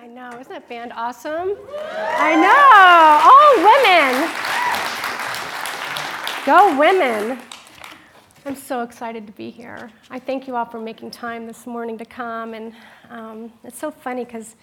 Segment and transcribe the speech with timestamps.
[0.00, 1.56] I know, isn't that band awesome?
[2.18, 4.30] I know, all women.
[6.46, 7.40] Go women.
[8.46, 9.90] I'm so excited to be here.
[10.08, 12.54] I thank you all for making time this morning to come.
[12.54, 12.74] And
[13.10, 14.54] um, it's so funny because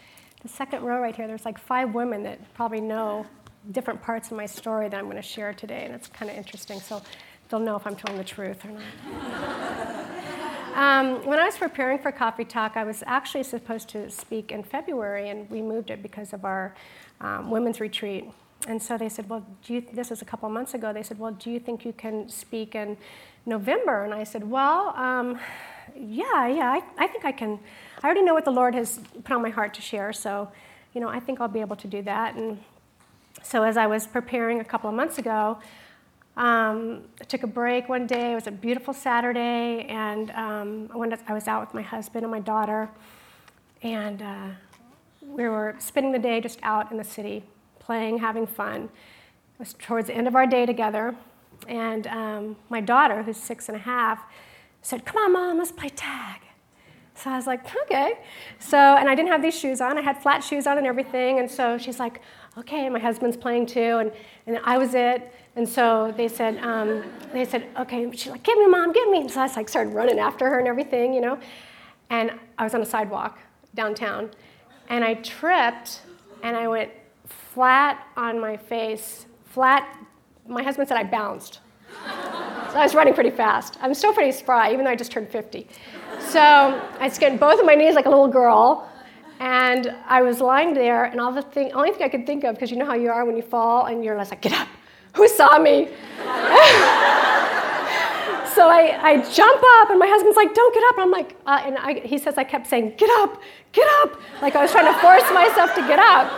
[0.42, 3.26] the second row right here, there's like five women that probably know
[3.72, 5.84] different parts of my story that I'm going to share today.
[5.84, 6.80] And it's kind of interesting.
[6.80, 7.02] So
[7.50, 9.65] they'll know if I'm telling the truth or not.
[10.76, 14.62] Um, when I was preparing for Coffee Talk, I was actually supposed to speak in
[14.62, 16.76] February, and we moved it because of our
[17.22, 18.26] um, women's retreat.
[18.68, 20.92] And so they said, Well, do you, this was a couple months ago.
[20.92, 22.98] They said, Well, do you think you can speak in
[23.46, 24.04] November?
[24.04, 25.40] And I said, Well, um,
[25.96, 27.58] yeah, yeah, I, I think I can.
[28.04, 30.52] I already know what the Lord has put on my heart to share, so,
[30.94, 32.36] you know, I think I'll be able to do that.
[32.36, 32.60] And
[33.42, 35.58] so as I was preparing a couple of months ago,
[36.38, 38.34] um, I took a break one day.
[38.34, 42.42] It was a beautiful Saturday, and um, I, was out with my husband and my
[42.42, 42.90] daughter,
[43.82, 44.48] and uh,
[45.22, 47.44] we were spending the day just out in the city,
[47.80, 48.84] playing, having fun.
[48.84, 51.16] It was towards the end of our day together,
[51.70, 54.22] and um, my daughter, who's six and a half,
[54.82, 56.42] said, "Come on, mom, let's play tag."
[57.14, 58.20] So I was like, "Okay."
[58.60, 59.98] So, and I didn't have these shoes on.
[59.98, 62.20] I had flat shoes on and everything, and so she's like,
[62.58, 64.12] "Okay." My husband's playing too, and
[64.48, 65.32] and I was it.
[65.56, 69.22] And so they said, um, they said, okay, she's like, get me, mom, get me.
[69.22, 71.40] And so I like, started running after her and everything, you know.
[72.10, 73.40] And I was on a sidewalk
[73.74, 74.30] downtown,
[74.90, 76.02] and I tripped,
[76.44, 76.92] and I went
[77.26, 79.98] flat on my face, flat.
[80.48, 81.62] My husband said I bounced.
[82.06, 83.78] so I was running pretty fast.
[83.82, 85.68] I'm still pretty spry, even though I just turned 50.
[86.20, 86.42] So
[87.00, 88.90] I skinned both of my knees like a little girl,
[89.40, 92.56] and I was lying there, and all the thing, only thing I could think of,
[92.56, 94.68] because you know how you are when you fall, and you're like, get up,
[95.16, 95.88] who saw me.
[98.56, 100.96] so I, I jump up, and my husband's like, don't get up.
[100.96, 104.20] And I'm like, uh, and I, he says I kept saying, get up, get up.
[104.42, 106.32] Like I was trying to force myself to get up.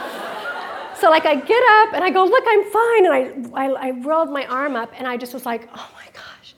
[0.97, 3.05] So like I get up, and I go, look, I'm fine.
[3.05, 6.07] And I, I, I rolled my arm up, and I just was like, oh my
[6.13, 6.55] gosh,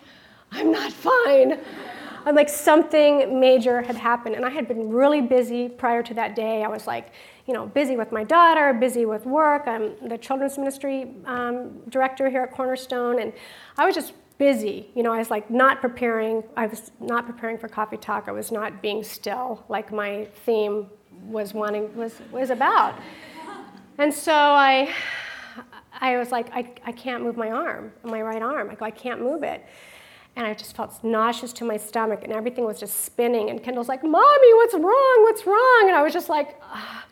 [0.51, 1.59] I'm not fine.
[2.25, 6.35] I'm like something major had happened, and I had been really busy prior to that
[6.35, 6.63] day.
[6.63, 7.11] I was like,
[7.49, 9.63] you know, busy with my daughter, busy with work.
[9.65, 13.33] I'm the children's ministry um, director here at Cornerstone, and
[13.75, 14.91] I was just busy.
[14.93, 16.43] You know, I was like not preparing.
[16.55, 18.25] I was not preparing for coffee talk.
[18.27, 20.91] I was not being still, like my theme
[21.23, 22.93] was wanting was was about.
[23.97, 24.93] And so I,
[25.99, 28.69] I was like, I, I can't move my arm, my right arm.
[28.69, 29.65] I go, I can't move it.
[30.35, 33.49] And I just felt nauseous to my stomach, and everything was just spinning.
[33.49, 35.23] And Kendall's like, Mommy, what's wrong?
[35.23, 35.85] What's wrong?
[35.87, 37.03] And I was just like, Ugh.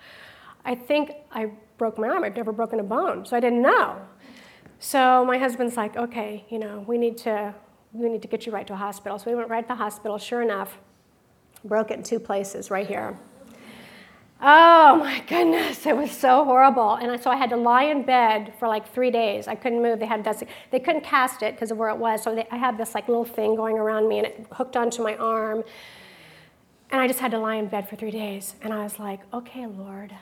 [0.68, 2.24] I think I broke my arm.
[2.26, 4.00] I've never broken a bone, so I didn't know.
[4.80, 7.56] So my husband's like, okay, you know, we need to
[7.94, 9.18] we need to get you right to a hospital.
[9.18, 10.18] So we went right to the hospital.
[10.18, 10.78] Sure enough,
[11.64, 13.18] broke it in two places right here.
[14.40, 16.96] Oh my goodness, it was so horrible.
[16.96, 19.48] And so I had to lie in bed for like three days.
[19.48, 20.00] I couldn't move.
[20.00, 22.22] They had this, they couldn't cast it because of where it was.
[22.22, 25.02] So they, I had this like little thing going around me and it hooked onto
[25.02, 25.64] my arm.
[26.92, 28.54] And I just had to lie in bed for three days.
[28.62, 30.14] And I was like, okay, Lord,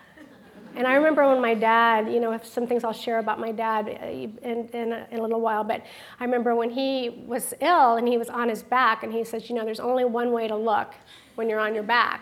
[0.76, 3.88] and I remember when my dad, you know, some things I'll share about my dad
[3.88, 5.86] uh, in, in, a, in, a, little while, but
[6.20, 9.50] I remember when he was ill and he was on his back, and he says,
[9.50, 10.94] you know, there's only one way to look
[11.36, 12.22] when you're on your back,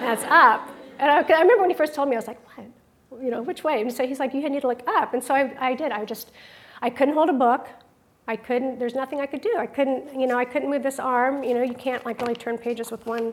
[0.00, 0.68] that's up.
[0.98, 2.66] And I, I, remember when he first told me, I was like, what?
[3.22, 3.80] You know, which way?
[3.80, 5.14] And so he's like, you need to look up.
[5.14, 5.92] And so I, I did.
[5.92, 6.32] I just,
[6.82, 7.68] I couldn't hold a book.
[8.28, 9.54] I couldn't, there's nothing I could do.
[9.58, 11.42] I couldn't, you know, I couldn't move this arm.
[11.42, 13.32] You know, you can't like really turn pages with one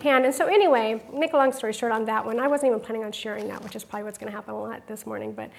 [0.00, 0.24] hand.
[0.24, 3.04] And so anyway, make a long story short on that one, I wasn't even planning
[3.04, 5.32] on sharing that, which is probably what's going to happen a lot this morning.
[5.32, 5.50] But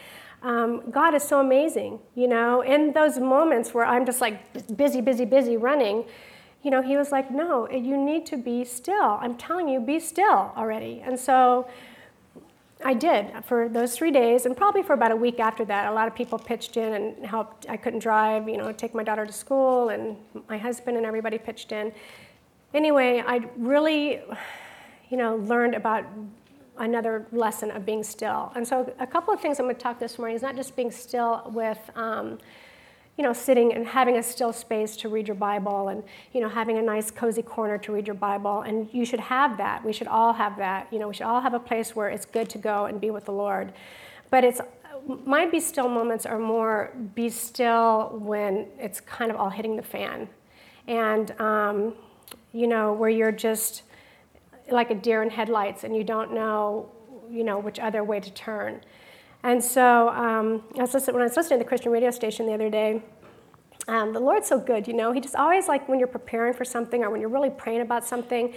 [0.42, 4.40] um, God is so amazing, you know, in those moments where I'm just like
[4.78, 6.06] busy, busy, busy running,
[6.64, 9.18] you know, he was like, no, you need to be still.
[9.20, 11.02] I'm telling you, be still already.
[11.06, 11.68] And so
[12.86, 15.92] I did for those three days, and probably for about a week after that.
[15.92, 17.66] A lot of people pitched in and helped.
[17.68, 20.16] I couldn't drive, you know, take my daughter to school, and
[20.48, 21.92] my husband and everybody pitched in.
[22.74, 24.22] Anyway, I really,
[25.10, 26.06] you know, learned about
[26.78, 28.52] another lesson of being still.
[28.56, 30.76] And so, a couple of things I'm going to talk this morning is not just
[30.76, 31.80] being still with.
[31.96, 32.38] Um,
[33.18, 36.04] you know, sitting and having a still space to read your Bible and,
[36.34, 38.62] you know, having a nice cozy corner to read your Bible.
[38.62, 39.84] And you should have that.
[39.84, 40.88] We should all have that.
[40.92, 43.10] You know, we should all have a place where it's good to go and be
[43.10, 43.74] with the Lord.
[44.30, 44.62] But it's,
[45.26, 49.84] my be still moments are more be still when it's kind of all hitting the
[49.84, 50.30] fan.
[50.88, 51.96] And, um,
[52.54, 53.82] you know, where you're just
[54.70, 56.92] like a deer in headlights and you don't know,
[57.32, 58.82] you know, which other way to turn.
[59.44, 62.54] And so um, I was when I was listening to the Christian radio station the
[62.54, 63.02] other day,
[63.88, 65.12] um, the Lord's so good, you know.
[65.12, 68.06] He just always like when you're preparing for something or when you're really praying about
[68.06, 68.54] something,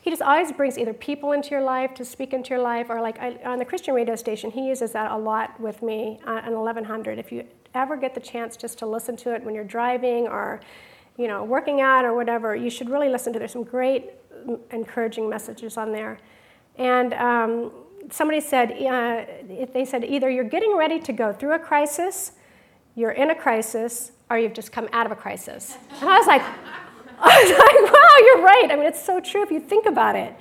[0.00, 3.00] he just always brings either people into your life to speak into your life, or
[3.00, 6.40] like I, on the Christian radio station, he uses that a lot with me uh,
[6.44, 7.20] on 1100.
[7.20, 7.44] If you
[7.74, 10.60] ever get the chance just to listen to it when you're driving or,
[11.16, 13.38] you know, working out or whatever, you should really listen to.
[13.38, 14.10] There's some great,
[14.72, 16.18] encouraging messages on there,
[16.76, 17.70] and um,
[18.10, 19.24] somebody said uh,
[19.72, 22.32] they said either you're getting ready to go through a crisis,
[22.94, 25.76] you're in a crisis, or you've just come out of a crisis.
[26.00, 26.42] And I was like.
[27.24, 28.68] I was like, wow, you're right.
[28.72, 30.34] I mean, it's so true if you think about it,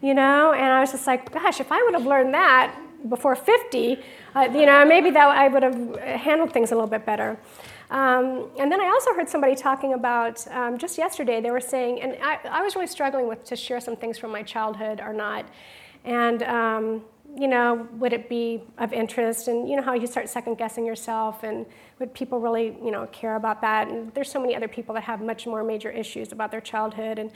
[0.00, 0.54] you know?
[0.54, 2.74] And I was just like, gosh, if I would have learned that
[3.08, 3.98] before 50,
[4.34, 7.38] uh, you know, maybe that I would have handled things a little bit better.
[7.90, 12.00] Um, and then I also heard somebody talking about um, just yesterday, they were saying,
[12.00, 15.12] and I, I, was really struggling with to share some things from my childhood or
[15.12, 15.44] not.
[16.04, 17.02] And um,
[17.36, 19.48] you know, would it be of interest?
[19.48, 21.64] And you know how you start second guessing yourself, and
[21.98, 23.88] would people really, you know, care about that?
[23.88, 27.18] And there's so many other people that have much more major issues about their childhood.
[27.18, 27.30] And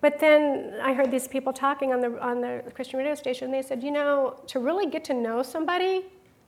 [0.00, 3.50] but then I heard these people talking on the on the Christian radio station.
[3.50, 6.06] They said, you know, to really get to know somebody,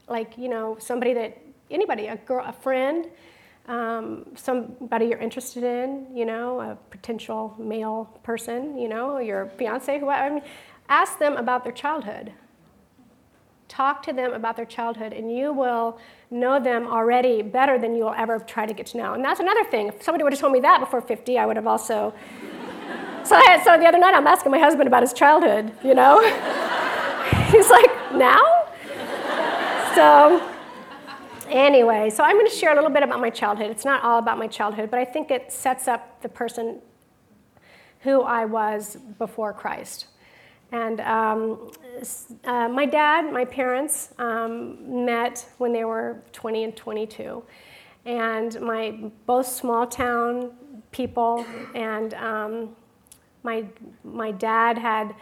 [0.09, 1.39] like you know, somebody that
[1.71, 3.07] anybody, a girl, a friend,
[3.69, 9.99] um, somebody you're interested in, you know, a potential male person, you know, your fiance,
[9.99, 10.23] whoever.
[10.23, 10.43] I mean,
[10.89, 12.33] ask them about their childhood
[13.69, 15.99] Talk to them about their childhood, and you will
[16.31, 19.15] know them already better than you will ever try to get to know.
[19.15, 19.89] And that's another thing.
[19.89, 22.15] If somebody would have told me that before 50, I would have also.
[23.25, 26.21] so, I, so the other night, I'm asking my husband about his childhood, you know?
[27.51, 28.41] He's like, now?
[29.97, 30.49] So,
[31.49, 33.71] anyway, so I'm going to share a little bit about my childhood.
[33.71, 36.81] It's not all about my childhood, but I think it sets up the person
[38.03, 40.07] who I was before Christ.
[40.73, 41.71] And um,
[42.45, 47.43] uh, my dad, my parents um, met when they were 20 and 22.
[48.05, 50.53] And my both small town
[50.93, 52.77] people, and um,
[53.43, 53.65] my,
[54.05, 55.15] my dad had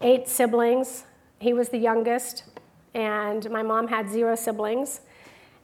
[0.00, 1.04] eight siblings.
[1.38, 2.44] He was the youngest,
[2.94, 5.00] and my mom had zero siblings.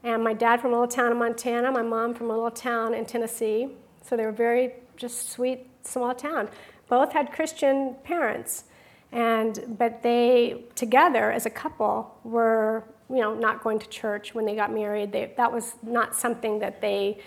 [0.05, 2.95] And my dad from a little town in Montana, my mom from a little town
[2.95, 3.69] in Tennessee.
[4.03, 6.49] So they were very just sweet, small town.
[6.89, 8.65] Both had Christian parents.
[9.13, 14.47] And, but they, together as a couple, were you know, not going to church when
[14.47, 15.13] they got married.
[15.13, 17.19] They, that was not something that they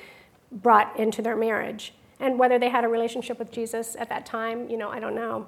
[0.51, 1.93] brought into their marriage.
[2.19, 5.15] And whether they had a relationship with Jesus at that time, you know, I don't
[5.15, 5.47] know.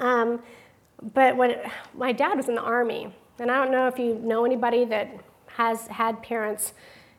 [0.00, 0.42] Um,
[1.12, 1.56] but when
[1.94, 5.10] my dad was in the army, and I don't know if you know anybody that
[5.46, 6.72] has had parents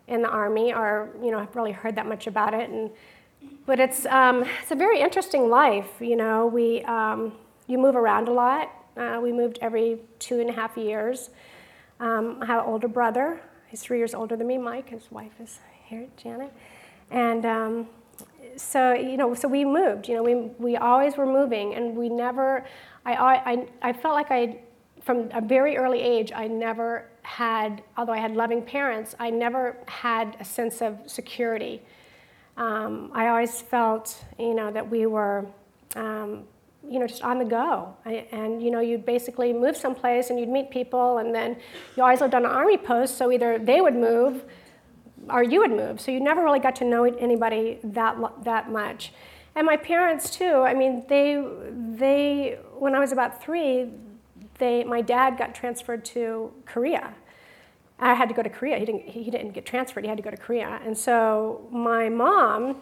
[0.07, 2.69] in the army or you know have really heard that much about it.
[2.69, 2.89] And
[3.65, 5.89] but it's um, it's a very interesting life.
[5.99, 7.33] You know, we um,
[7.67, 8.71] you move around a lot.
[8.97, 11.29] Uh, we moved every two and a half years.
[11.99, 13.41] Um, I have an older brother.
[13.67, 14.89] He's three years older than me, Mike.
[14.89, 16.53] His wife is here, Janet.
[17.11, 17.87] And um,
[18.55, 20.07] so, you know, so we moved.
[20.07, 22.65] You know, we, we always were moving, and we never,
[23.05, 24.59] I, I, I felt like I,
[25.01, 29.77] from a very early age, I never had, although I had loving parents, I never
[29.87, 31.81] had a sense of security.
[32.57, 35.45] Um, I always felt, you know, that we were
[35.95, 36.43] um,
[36.89, 37.95] you know, just on the go.
[38.05, 41.57] And, you know, you'd basically move someplace and you'd meet people, and then
[41.95, 44.43] you always lived on an army post, so either they would move
[45.29, 45.99] or you would move.
[45.99, 49.11] So you never really got to know anybody that, that much.
[49.55, 51.41] And my parents, too, I mean, they,
[51.71, 53.89] they when I was about three,
[54.57, 57.13] they, my dad got transferred to Korea.
[57.99, 58.77] I had to go to Korea.
[58.77, 60.81] He didn't, he didn't get transferred, he had to go to Korea.
[60.85, 62.81] And so my mom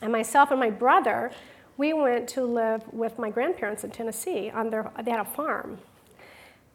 [0.00, 1.30] and myself and my brother,
[1.76, 5.78] we went to live with my grandparents in Tennessee on their, they had a farm.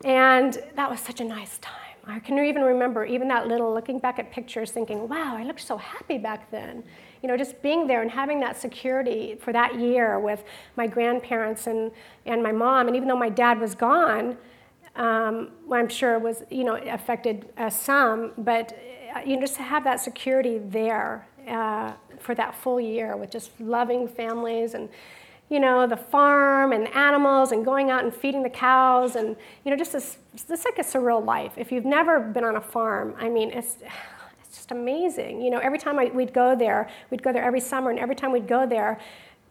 [0.03, 1.75] And that was such a nice time.
[2.07, 5.61] I can even remember even that little looking back at pictures thinking, wow, I looked
[5.61, 6.83] so happy back then.
[7.21, 10.43] You know, just being there and having that security for that year with
[10.75, 11.91] my grandparents and,
[12.25, 12.87] and my mom.
[12.87, 14.37] And even though my dad was gone,
[14.95, 18.77] um, I'm sure it was, you know, affected uh, some, but
[19.15, 23.31] uh, you know, just to have that security there uh, for that full year with
[23.31, 24.89] just loving families and
[25.49, 29.71] you know the farm and animals and going out and feeding the cows and you
[29.71, 33.15] know just this it's like a surreal life if you've never been on a farm
[33.17, 33.77] i mean it's
[34.43, 37.61] it's just amazing you know every time I, we'd go there we'd go there every
[37.61, 38.99] summer and every time we'd go there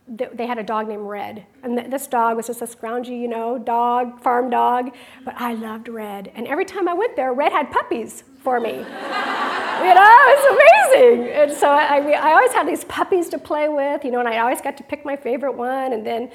[0.09, 1.45] they had a dog named Red.
[1.63, 4.95] And this dog was just a scroungy, you know, dog, farm dog.
[5.25, 6.33] But I loved Red.
[6.35, 8.71] And every time I went there, Red had puppies for me.
[8.71, 11.29] you know, it's amazing.
[11.33, 14.39] And so I, I always had these puppies to play with, you know, and I
[14.39, 15.93] always got to pick my favorite one.
[15.93, 16.31] And then,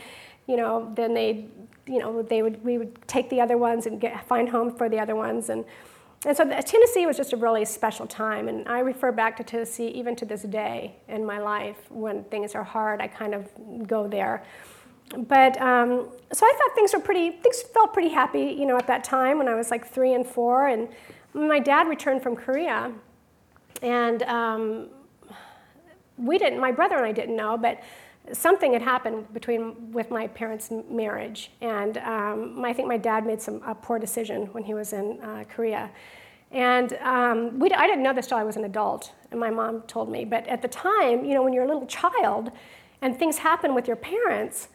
[0.46, 1.48] you know, then they,
[1.88, 4.90] you know, they would, we would take the other ones and get, find home for
[4.90, 5.50] the other ones.
[5.50, 5.66] And,
[6.24, 8.48] and so Tennessee was just a really special time.
[8.48, 11.78] And I refer back to Tennessee even to this day in my life.
[11.90, 13.50] When things are hard, I kind of
[13.88, 14.44] go there.
[15.18, 18.86] but um, so I thought things were pretty, things felt pretty happy, you know, at
[18.86, 20.68] that time when I was like three and four.
[20.68, 20.88] And
[21.34, 22.92] my dad returned from Korea,
[23.82, 24.88] and um,
[26.18, 27.82] we didn't, my brother and I didn't know, but
[28.32, 33.42] something had happened between with my parents' marriage, and um, I think my dad made
[33.42, 35.92] some a poor decision when he was in uh, Korea.
[36.52, 39.82] And um, we, I didn't know this till I was an adult, and my mom
[39.84, 40.24] told me.
[40.24, 42.52] But at the time, you know, when you're a little child
[43.02, 44.70] and things happen with your parents,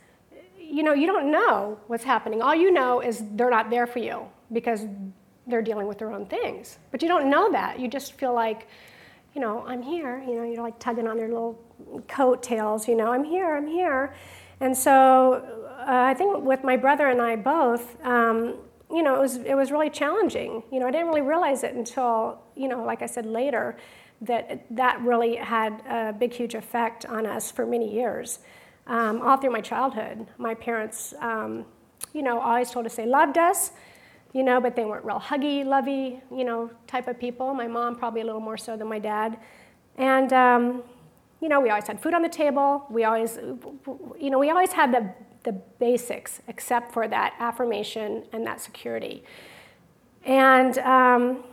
[0.59, 2.43] you know, you don't know what's happening.
[2.43, 4.87] All you know is they're not there for you because
[5.49, 6.78] they're dealing with their own things.
[6.90, 7.81] But you don't know that.
[7.81, 8.69] You just feel like,
[9.35, 10.23] you know, I'm here.
[10.26, 11.59] You know, you're like tugging on their little
[12.09, 14.14] coat tails, you know, I'm here, I'm here.
[14.61, 15.45] And so
[15.81, 18.57] uh, I think with my brother and I both, um,
[18.90, 20.62] you know, it was, it was really challenging.
[20.73, 23.76] You know, I didn't really realize it until, you know, like I said later,
[24.23, 28.40] that that really had a big, huge effect on us for many years
[28.88, 30.26] um, all through my childhood.
[30.38, 31.64] My parents, um,
[32.12, 33.71] you know, always told us they loved us,
[34.32, 37.54] you know, but they weren't real huggy, lovey, you know, type of people.
[37.54, 39.38] My mom probably a little more so than my dad.
[39.97, 40.82] And, um,
[41.40, 42.87] you know, we always had food on the table.
[42.90, 45.12] We always, you know, we always had the,
[45.44, 49.25] the basics except for that affirmation and that security.
[50.25, 51.44] And um,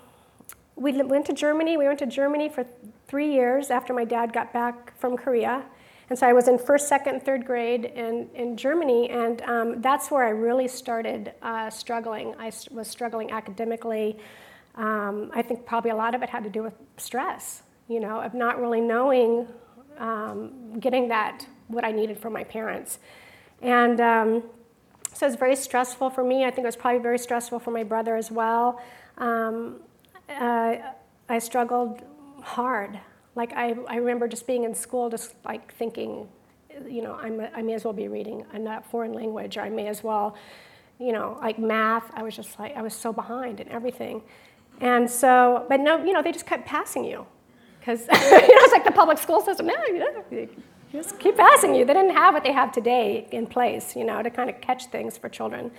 [0.75, 1.77] we went to Germany.
[1.77, 2.65] We went to Germany for
[3.08, 5.63] three years after my dad got back from Korea.
[6.10, 10.12] And so I was in first, second, third grade in, in Germany, and um, that's
[10.12, 12.36] where I really started uh, struggling.
[12.38, 14.18] I was struggling academically.
[14.76, 18.22] Um, I think probably a lot of it had to do with stress, you know,
[18.22, 19.48] of not really knowing,
[19.98, 23.00] um, getting that, what I needed from my parents.
[23.62, 24.44] And um,
[25.14, 26.44] so it was very stressful for me.
[26.44, 28.82] I think it was probably very stressful for my brother as well.
[29.18, 29.78] Um,
[30.30, 30.76] uh,
[31.30, 32.04] I struggled
[32.42, 33.00] hard.
[33.36, 36.27] Like I, I remember just being in school, just like thinking,
[36.88, 39.88] you know, I'm, I may as well be reading a foreign language, or I may
[39.88, 40.36] as well,
[41.00, 42.10] you know, like math.
[42.13, 44.22] I was just like, I was so behind in everything.
[44.82, 47.25] And so, but no, you know, they just kept passing you.
[47.80, 49.68] Because, you know, it's like the public school system.
[49.68, 50.48] No, you know,
[50.92, 51.86] just keep passing you.
[51.86, 54.86] They didn't have what they have today in place, you know, to kind of catch
[54.88, 55.72] things for children.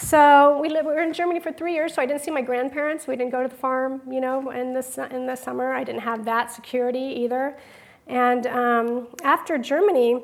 [0.00, 2.40] So we, lived, we were in Germany for three years, so I didn't see my
[2.40, 3.08] grandparents.
[3.08, 5.72] We didn't go to the farm, you know, in the, in the summer.
[5.72, 7.58] I didn't have that security either.
[8.06, 10.22] And um, after Germany,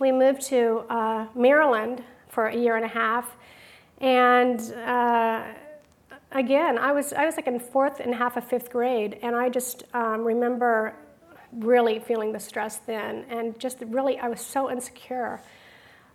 [0.00, 3.36] we moved to uh, Maryland for a year and a half.
[4.00, 5.44] And uh,
[6.32, 9.50] again, I was, I was like in fourth and half of fifth grade, and I
[9.50, 10.94] just um, remember
[11.52, 15.42] really feeling the stress then, and just really, I was so insecure.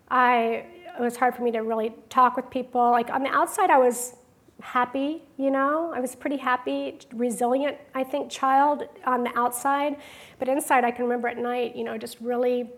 [0.10, 0.66] I
[0.98, 2.92] it was hard for me to really talk with people.
[2.92, 4.16] Like on the outside, I was
[4.62, 9.98] happy, you know, I was pretty happy, resilient, I think, child on the outside.
[10.40, 12.70] But inside, I can remember at night, you know, just really,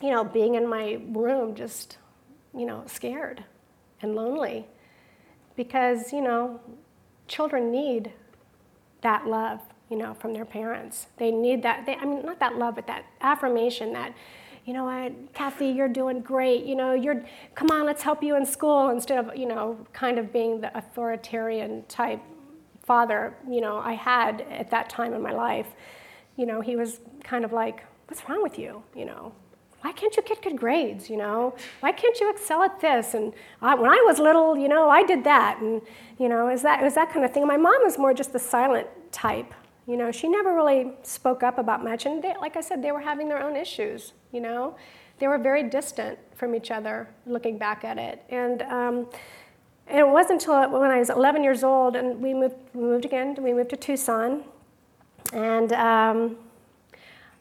[0.00, 1.98] you know, being in my room, just,
[2.56, 3.44] you know, scared
[4.00, 4.66] and lonely.
[5.54, 6.60] Because, you know,
[7.28, 8.12] children need
[9.02, 11.08] that love, you know, from their parents.
[11.18, 14.14] They need that, they, I mean, not that love, but that affirmation that,
[14.64, 16.64] you know what, Kathy, you're doing great.
[16.64, 20.18] You know, you're, come on, let's help you in school instead of, you know, kind
[20.18, 22.20] of being the authoritarian type
[22.82, 25.68] father, you know, I had at that time in my life.
[26.36, 28.82] You know, he was kind of like, what's wrong with you?
[28.94, 29.32] You know,
[29.82, 31.10] why can't you get good grades?
[31.10, 33.14] You know, why can't you excel at this?
[33.14, 35.60] And I, when I was little, you know, I did that.
[35.60, 35.82] And,
[36.18, 37.46] you know, is that, was that kind of thing.
[37.46, 39.52] My mom was more just the silent type.
[39.86, 42.06] You know, she never really spoke up about much.
[42.06, 44.74] And they, like I said, they were having their own issues you know?
[45.18, 48.24] They were very distant from each other looking back at it.
[48.28, 49.06] And, um,
[49.86, 53.04] and it wasn't until when I was 11 years old and we moved, we moved
[53.04, 54.42] again, we moved to Tucson.
[55.32, 56.36] And um,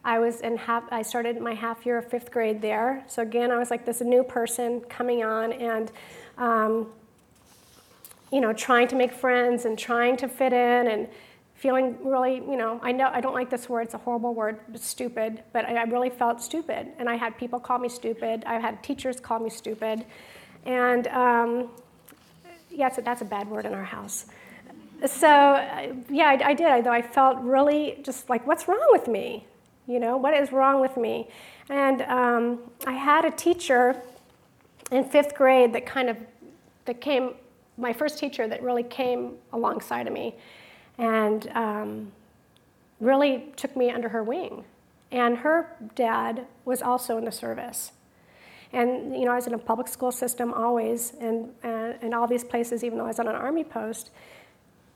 [0.03, 3.03] I was in half, I started my half year of fifth grade there.
[3.07, 5.91] So again, I was like this new person coming on and,
[6.37, 6.87] um,
[8.31, 11.07] you know, trying to make friends and trying to fit in and
[11.61, 14.59] feeling really, you know, I know I don't like this word, it's a horrible word,
[14.79, 16.87] stupid, but I, really felt stupid.
[16.97, 20.03] And I had people call me stupid, I had teachers call me stupid.
[20.65, 21.69] And um,
[22.71, 24.25] yeah, so that's a bad word in our house.
[25.05, 25.27] So
[26.09, 29.45] yeah, I, I did, though I felt really just like, what's wrong with me?
[29.85, 31.29] You know, what is wrong with me?
[31.69, 34.01] And um, I had a teacher
[34.91, 36.17] in fifth grade that kind of,
[36.85, 37.35] that came,
[37.77, 40.33] my first teacher that really came alongside of me
[41.01, 42.11] and um,
[42.99, 44.63] really took me under her wing.
[45.11, 47.91] And her dad was also in the service.
[48.71, 52.27] And, you know, I was in a public school system always, and, and, and all
[52.27, 54.11] these places, even though I was on an army post.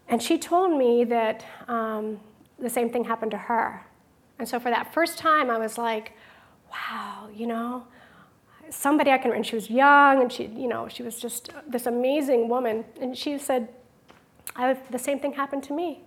[0.08, 2.20] And she told me that um,
[2.60, 3.84] the same thing happened to her.
[4.38, 6.14] And so for that first time, I was like,
[6.72, 7.86] wow, you know,
[8.70, 11.88] somebody I can, and she was young, and she, you know, she was just this
[11.88, 12.86] amazing woman.
[13.02, 13.70] And she said,
[14.56, 16.04] I, the same thing happened to me.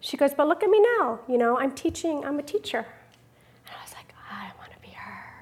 [0.00, 1.20] She goes, but look at me now.
[1.28, 2.86] You know, I'm teaching, I'm a teacher.
[3.66, 5.32] And I was like, I want to be her.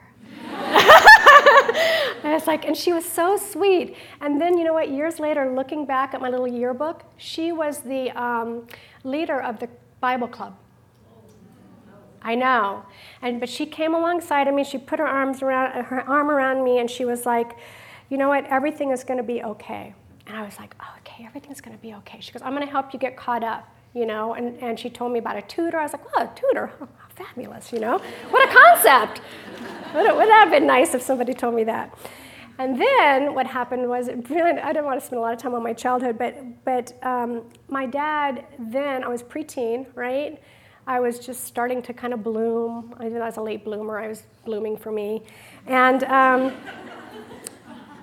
[2.30, 3.96] I was like, and she was so sweet.
[4.20, 7.80] And then, you know what, years later, looking back at my little yearbook, she was
[7.80, 8.66] the um,
[9.04, 9.68] leader of the
[10.00, 10.56] Bible club.
[12.22, 12.84] I know.
[13.22, 14.64] And but she came alongside of me.
[14.64, 17.56] She put her arms around her arm around me, and she was like,
[18.08, 18.44] "You know what?
[18.46, 19.94] Everything is going to be okay."
[20.26, 22.66] And I was like, oh, "Okay, everything's going to be okay." She goes, "I'm going
[22.66, 25.42] to help you get caught up." You know, and, and she told me about a
[25.42, 25.78] tutor.
[25.78, 26.70] I was like, "Oh, a tutor?
[26.80, 27.72] Oh, fabulous!
[27.72, 27.98] You know,
[28.30, 29.20] what a concept!
[29.94, 31.96] Would would that have been nice if somebody told me that?"
[32.58, 35.54] And then what happened was, really, I didn't want to spend a lot of time
[35.54, 38.44] on my childhood, but but um, my dad.
[38.58, 40.40] Then I was preteen, right?
[40.86, 42.94] I was just starting to kind of bloom.
[42.98, 43.98] I was a late bloomer.
[43.98, 45.22] I was blooming for me.
[45.66, 46.52] And um,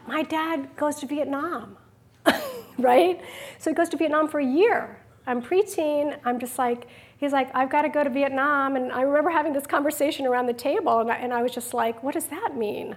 [0.06, 1.78] my dad goes to Vietnam,
[2.78, 3.22] right?
[3.60, 5.00] So he goes to Vietnam for a year.
[5.26, 6.18] I'm preteen.
[6.26, 6.88] I'm just like,
[7.18, 8.76] he's like, I've got to go to Vietnam.
[8.76, 11.74] And I remember having this conversation around the table, and I, and I was just
[11.74, 12.96] like, what does that mean?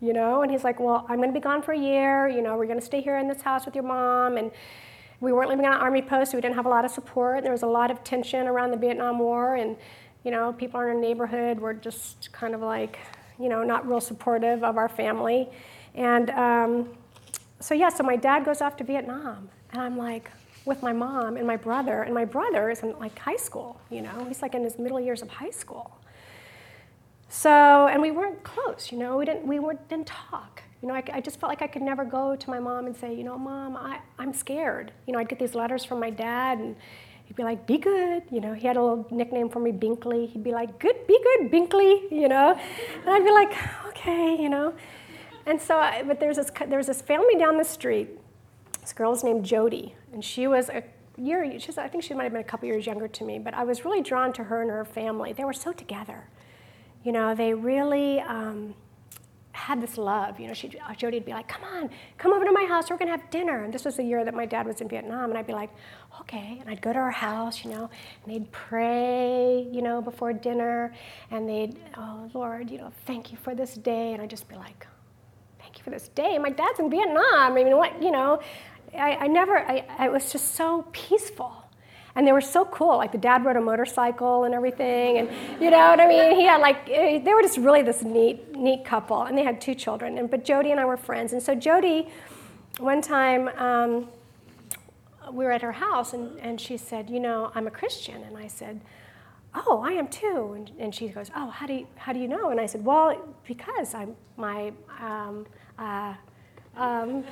[0.00, 0.42] You know?
[0.42, 2.28] And he's like, well, I'm going to be gone for a year.
[2.28, 4.36] You know, we're going to stay here in this house with your mom.
[4.36, 4.52] And
[5.20, 7.42] we weren't living on an army post, so we didn't have a lot of support.
[7.42, 9.76] There was a lot of tension around the Vietnam War, and
[10.24, 12.98] you know, people in our neighborhood were just kind of like,
[13.38, 15.48] you know, not real supportive of our family.
[15.94, 16.88] And um,
[17.64, 20.30] so yeah, so my dad goes off to Vietnam, and I'm like
[20.66, 23.80] with my mom and my brother, and my brother is in like high school.
[23.88, 25.90] You know, he's like in his middle years of high school.
[27.30, 28.92] So, and we weren't close.
[28.92, 30.62] You know, we didn't we weren't, didn't talk.
[30.82, 32.94] You know, I, I, just felt like I could never go to my mom and
[32.94, 34.92] say, you know, mom, I, I'm scared.
[35.06, 36.76] You know, I'd get these letters from my dad, and
[37.24, 38.24] he'd be like, be good.
[38.30, 40.28] You know, he had a little nickname for me, Binkley.
[40.28, 42.10] He'd be like, good, be good, Binkley.
[42.10, 42.60] You know,
[43.00, 43.56] and I'd be like,
[43.86, 44.74] okay, you know.
[45.46, 48.10] And so, I, but there's this, there was this family down the street.
[48.80, 50.82] This girl was named Jody, and she was a
[51.16, 51.58] year.
[51.58, 53.64] She's, I think she might have been a couple years younger to me, but I
[53.64, 55.32] was really drawn to her and her family.
[55.32, 56.28] They were so together.
[57.02, 58.20] You know, they really.
[58.20, 58.74] Um,
[59.54, 60.38] had this love.
[60.40, 62.90] You know, she, uh, Jody would be like, "Come on, come over to my house.
[62.90, 65.30] We're gonna have dinner." And this was the year that my dad was in Vietnam,
[65.30, 65.70] and I'd be like,
[66.20, 67.88] "Okay." And I'd go to her house, you know,
[68.24, 70.92] and they'd pray, you know, before dinner,
[71.30, 74.56] and they'd, "Oh Lord, you know, thank you for this day," and I'd just be
[74.56, 74.93] like, "Thank you
[75.84, 77.22] for this day." My dad's in Vietnam.
[77.32, 78.40] I mean, what, you know,
[78.94, 79.58] I, I never.
[79.58, 81.52] I, I was just so peaceful
[82.16, 82.96] and they were so cool.
[82.96, 85.28] Like the dad rode a motorcycle and everything, and
[85.60, 86.36] you know what I mean.
[86.36, 89.60] He had like eh, they were just really this neat, neat couple, and they had
[89.60, 90.18] two children.
[90.18, 92.08] And but Jody and I were friends, and so Jody,
[92.78, 93.48] one time.
[93.58, 94.08] Um,
[95.32, 98.22] we were at her house and, and she said, You know, I'm a Christian.
[98.22, 98.80] And I said,
[99.54, 100.52] Oh, I am too.
[100.54, 102.50] And, and she goes, Oh, how do, you, how do you know?
[102.50, 105.46] And I said, Well, because I'm my um,
[105.78, 106.14] uh,
[106.76, 107.24] um,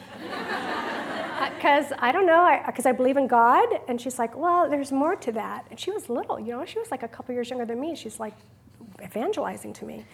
[1.56, 3.68] because uh, I don't know, because I, I, believe in God.
[3.88, 5.66] And she's like, well, there's more to that.
[5.70, 7.96] And she was little, you know, she was like a couple years younger than me.
[7.96, 8.34] She's like
[9.02, 10.04] evangelizing to me.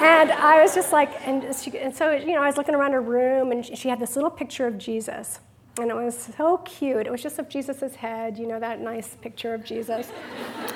[0.00, 2.92] and I was just like, and, she, and so, you know, I was looking around
[2.92, 5.40] her room and she had this little picture of Jesus.
[5.78, 7.06] And it was so cute.
[7.06, 10.10] It was just of Jesus' head, you know, that nice picture of Jesus.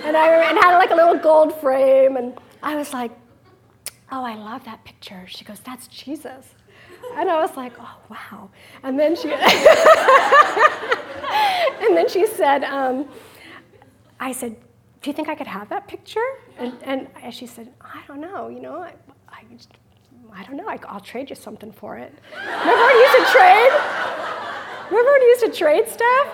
[0.04, 2.16] and I and had like a little gold frame.
[2.16, 3.12] And I was like,
[4.10, 5.26] oh, I love that picture.
[5.26, 6.54] She goes, that's Jesus.
[7.16, 8.50] And I was like, oh, wow.
[8.82, 9.40] And then she, and
[11.96, 13.08] then she said, um,
[14.18, 14.56] I said,
[15.02, 16.24] do you think I could have that picture?
[16.58, 18.94] And, and she said, I don't know, you know, I,
[19.28, 19.44] I,
[20.32, 22.12] I don't know, I, will trade you something for it.
[22.34, 23.72] Remember when you used to trade?
[24.90, 26.28] Remember when you used to trade stuff?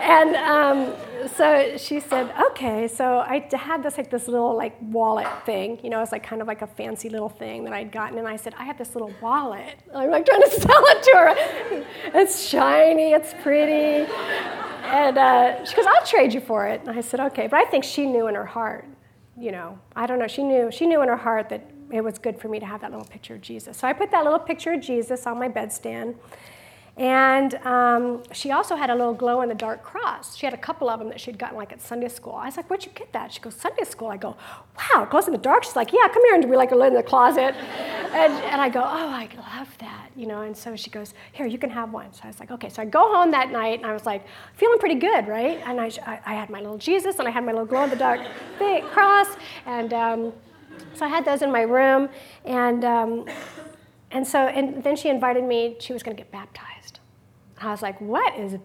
[0.00, 0.94] And um,
[1.36, 2.88] so she said, okay.
[2.88, 6.40] So I had this like this little like wallet thing, you know, it's like kind
[6.42, 8.94] of like a fancy little thing that I'd gotten, and I said, I have this
[8.94, 9.76] little wallet.
[9.94, 11.84] I'm like trying to sell it to her.
[12.20, 14.10] It's shiny, it's pretty,
[14.84, 16.82] and uh, she goes, I'll trade you for it.
[16.86, 17.48] And I said, okay.
[17.48, 18.86] But I think she knew in her heart,
[19.38, 20.28] you know, I don't know.
[20.28, 22.80] She knew she knew in her heart that it was good for me to have
[22.80, 23.76] that little picture of Jesus.
[23.76, 26.16] So I put that little picture of Jesus on my bedstand.
[26.96, 30.34] And um, she also had a little glow in the dark cross.
[30.34, 32.32] She had a couple of them that she'd gotten like at Sunday school.
[32.32, 33.34] I was like, Where'd you get that?
[33.34, 34.08] She goes, Sunday school.
[34.08, 34.34] I go,
[34.78, 35.64] Wow, glows in the dark.
[35.64, 36.36] She's like, Yeah, come here.
[36.36, 37.54] And we like in the closet.
[38.06, 39.28] And, and I go, Oh, I
[39.58, 40.40] love that, you know.
[40.40, 42.14] And so she goes, Here, you can have one.
[42.14, 42.70] So I was like, Okay.
[42.70, 45.60] So I go home that night and I was like, feeling pretty good, right?
[45.66, 45.90] And I,
[46.24, 48.20] I had my little Jesus and I had my little glow in the dark
[48.92, 49.26] cross.
[49.66, 50.32] And um,
[50.94, 52.08] so I had those in my room.
[52.46, 53.26] And, um,
[54.12, 56.75] and so, and then she invited me, she was going to get baptized.
[57.60, 58.56] I was like, what is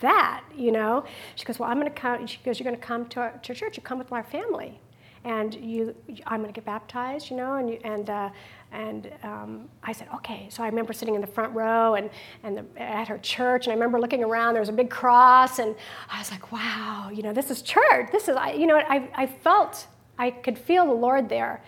[0.00, 0.44] that?
[0.56, 1.04] You know?
[1.36, 2.26] She goes, well, I'm going to come.
[2.26, 3.76] She goes, you're going to come to, to church.
[3.76, 4.80] You come with my family,
[5.24, 5.94] and you,
[6.26, 7.30] I'm going to get baptized.
[7.30, 8.30] You know, and you, and uh,
[8.72, 10.48] and um, I said, okay.
[10.50, 12.10] So I remember sitting in the front row and,
[12.42, 14.54] and the, at her church, and I remember looking around.
[14.54, 15.74] There was a big cross, and
[16.08, 18.10] I was like, wow, you know, this is church.
[18.12, 19.86] This is, I, you know, I, I felt,
[20.18, 21.62] I could feel the Lord there.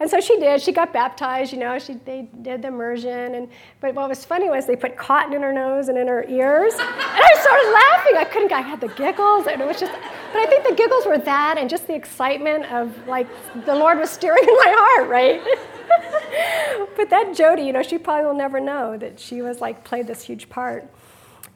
[0.00, 0.60] And so she did.
[0.60, 1.52] She got baptized.
[1.52, 3.34] You know, she they did the immersion.
[3.34, 3.48] And
[3.80, 6.74] but what was funny was they put cotton in her nose and in her ears,
[6.74, 8.16] and I started laughing.
[8.16, 8.52] I couldn't.
[8.52, 9.92] I had the giggles, and it was just.
[10.32, 13.26] But I think the giggles were that, and just the excitement of like
[13.66, 15.42] the Lord was stirring in my heart, right?
[16.96, 20.06] but that Jody, you know, she probably will never know that she was like played
[20.06, 20.88] this huge part.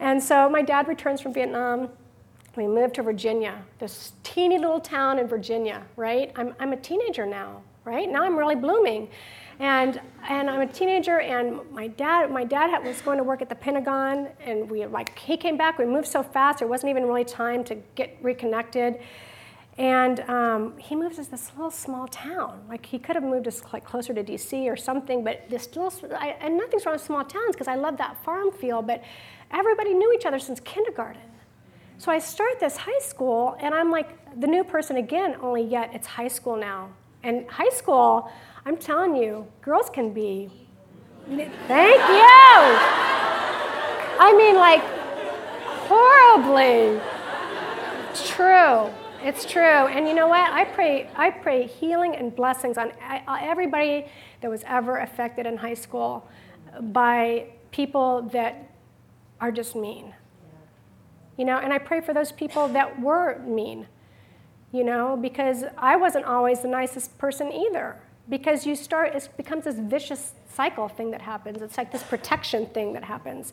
[0.01, 1.89] And so my dad returns from Vietnam.
[2.57, 6.31] We moved to Virginia, this teeny little town in Virginia, right?
[6.37, 8.11] I'm, I'm a teenager now, right?
[8.11, 9.09] Now I'm really blooming.
[9.59, 13.49] And, and I'm a teenager, and my dad, my dad was going to work at
[13.49, 15.79] the Pentagon, and we like he came back.
[15.79, 18.99] We moved so fast, there wasn't even really time to get reconnected.
[19.79, 22.63] And um, he moves to this little small town.
[22.69, 24.69] Like he could have moved us like closer to D.C.
[24.69, 27.97] or something, but this little I, and nothing's wrong with small towns because I love
[27.99, 28.83] that farm feel.
[28.83, 29.03] But
[29.51, 31.23] everybody knew each other since kindergarten.
[31.97, 35.37] So I start this high school, and I'm like the new person again.
[35.41, 36.91] Only yet it's high school now,
[37.23, 38.31] and high school.
[38.65, 40.51] I'm telling you, girls can be.
[41.27, 42.33] Thank you.
[44.19, 44.83] I mean, like
[45.89, 47.01] horribly.
[48.15, 48.91] True.
[49.25, 49.63] It's true.
[49.63, 50.51] And you know what?
[50.53, 54.07] I pray, I pray healing and blessings on uh, everybody
[54.41, 56.29] that was ever affected in high school
[56.81, 58.71] by people that
[59.41, 60.15] are just mean.
[61.37, 63.87] You know, and I pray for those people that were mean,
[64.73, 67.97] you know, because I wasn't always the nicest person either.
[68.29, 71.61] Because you start, it becomes this vicious cycle thing that happens.
[71.61, 73.53] It's like this protection thing that happens.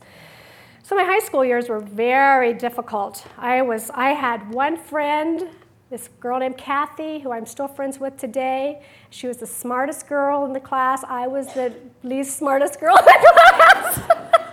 [0.83, 3.25] So my high school years were very difficult.
[3.37, 5.49] I was I had one friend,
[5.89, 8.81] this girl named Kathy, who I'm still friends with today.
[9.09, 11.03] She was the smartest girl in the class.
[11.03, 13.11] I was the least smartest girl in the
[13.55, 14.48] class.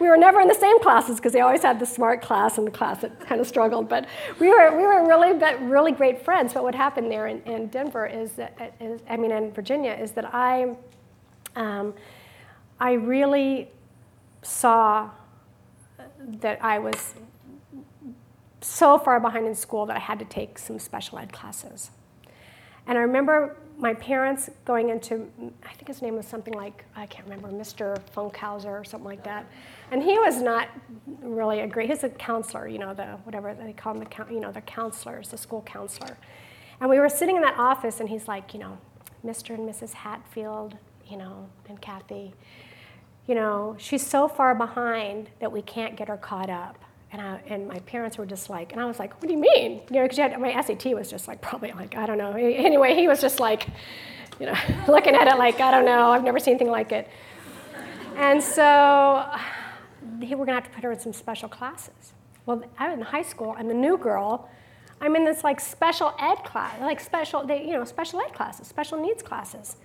[0.00, 2.66] We were never in the same classes because they always had the smart class and
[2.66, 3.88] the class that kind of struggled.
[3.88, 4.06] But
[4.38, 5.32] we were, we were really,
[5.66, 6.52] really great friends.
[6.54, 10.12] But what happened there in, in Denver is that, is, I mean, in Virginia, is
[10.12, 10.76] that I,
[11.56, 11.94] um,
[12.78, 13.68] I really
[14.42, 15.10] saw
[16.18, 17.14] that I was
[18.60, 21.90] so far behind in school that I had to take some special ed classes.
[22.86, 25.30] And I remember my parents going into,
[25.64, 27.98] I think his name was something like, I can't remember, Mr.
[28.14, 29.46] Funkhauser or something like that.
[29.90, 30.68] And he was not
[31.22, 34.40] really a great, he's a counselor, you know, the, whatever they call him, the, you
[34.40, 36.16] know, the counselors, the school counselor.
[36.80, 38.78] And we were sitting in that office and he's like, you know,
[39.24, 39.54] Mr.
[39.54, 39.94] and Mrs.
[39.94, 40.76] Hatfield,
[41.08, 42.34] you know, and Kathy,
[43.26, 46.78] you know, she's so far behind that we can't get her caught up.
[47.12, 49.40] And, I, and my parents were just like, and I was like, what do you
[49.40, 49.82] mean?
[49.90, 52.32] You know, because my SAT was just like, probably like, I don't know.
[52.32, 53.66] Anyway, he was just like,
[54.38, 54.54] you know,
[54.88, 57.08] looking at it like, I don't know, I've never seen anything like it.
[58.16, 59.28] And so
[60.18, 62.12] they were gonna have to put her in some special classes.
[62.46, 64.48] Well, I'm in high school, I'm the new girl.
[65.02, 68.66] I'm in this like special ed class, like special, they, you know, special ed classes,
[68.68, 69.76] special needs classes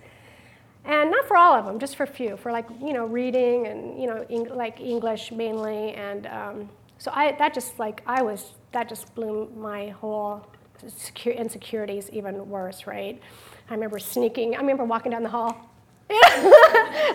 [0.86, 3.66] and not for all of them, just for a few, for like you know reading
[3.66, 8.22] and you know Eng- like English mainly, and um, so I that just like I
[8.22, 10.46] was that just blew my whole
[10.88, 13.20] secure, insecurities even worse, right?
[13.68, 14.54] I remember sneaking.
[14.54, 15.70] I remember walking down the hall.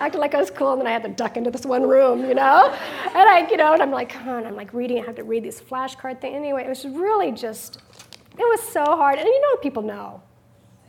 [0.01, 2.27] acting like I was cool, and then I had to duck into this one room,
[2.27, 2.75] you know?
[3.05, 5.23] And I, you know, and I'm like, oh, and I'm like reading, I have to
[5.23, 6.35] read these flashcard thing.
[6.35, 7.77] Anyway, it was really just,
[8.37, 9.17] it was so hard.
[9.17, 10.21] And you know, people know,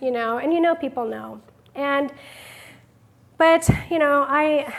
[0.00, 1.40] you know, and you know, people know.
[1.76, 2.12] And
[3.38, 4.72] but, you know, I,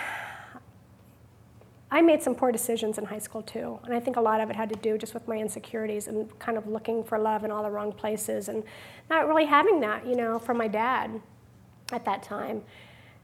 [1.93, 3.79] I made some poor decisions in high school too.
[3.83, 6.27] And I think a lot of it had to do just with my insecurities and
[6.39, 8.63] kind of looking for love in all the wrong places and
[9.11, 11.21] not really having that, you know, from my dad
[11.91, 12.63] at that time.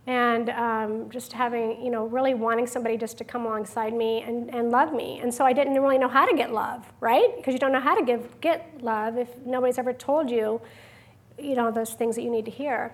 [0.06, 4.54] And um, just having, you know, really wanting somebody just to come alongside me and,
[4.54, 5.20] and love me.
[5.20, 7.36] And so I didn't really know how to get love, right?
[7.38, 10.62] Because you don't know how to give, get love if nobody's ever told you,
[11.40, 12.94] you know, those things that you need to hear.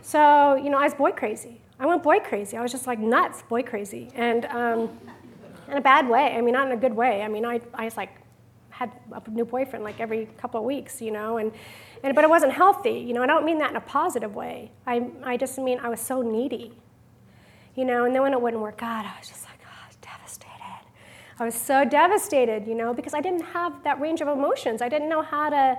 [0.00, 1.60] So, you know, I was boy crazy.
[1.78, 2.56] I went boy crazy.
[2.56, 4.98] I was just like nuts, boy crazy, and um,
[5.68, 6.34] in a bad way.
[6.36, 7.22] I mean, not in a good way.
[7.22, 8.10] I mean, I, I was like
[8.70, 11.52] had a new boyfriend like every couple of weeks, you know, and,
[12.02, 13.22] and but it wasn't healthy, you know.
[13.22, 14.72] I don't mean that in a positive way.
[14.86, 16.72] I, I just mean I was so needy,
[17.76, 18.04] you know.
[18.04, 20.50] And then when it wouldn't work out, I was just like, oh, devastated.
[21.38, 24.82] I was so devastated, you know, because I didn't have that range of emotions.
[24.82, 25.78] I didn't know how to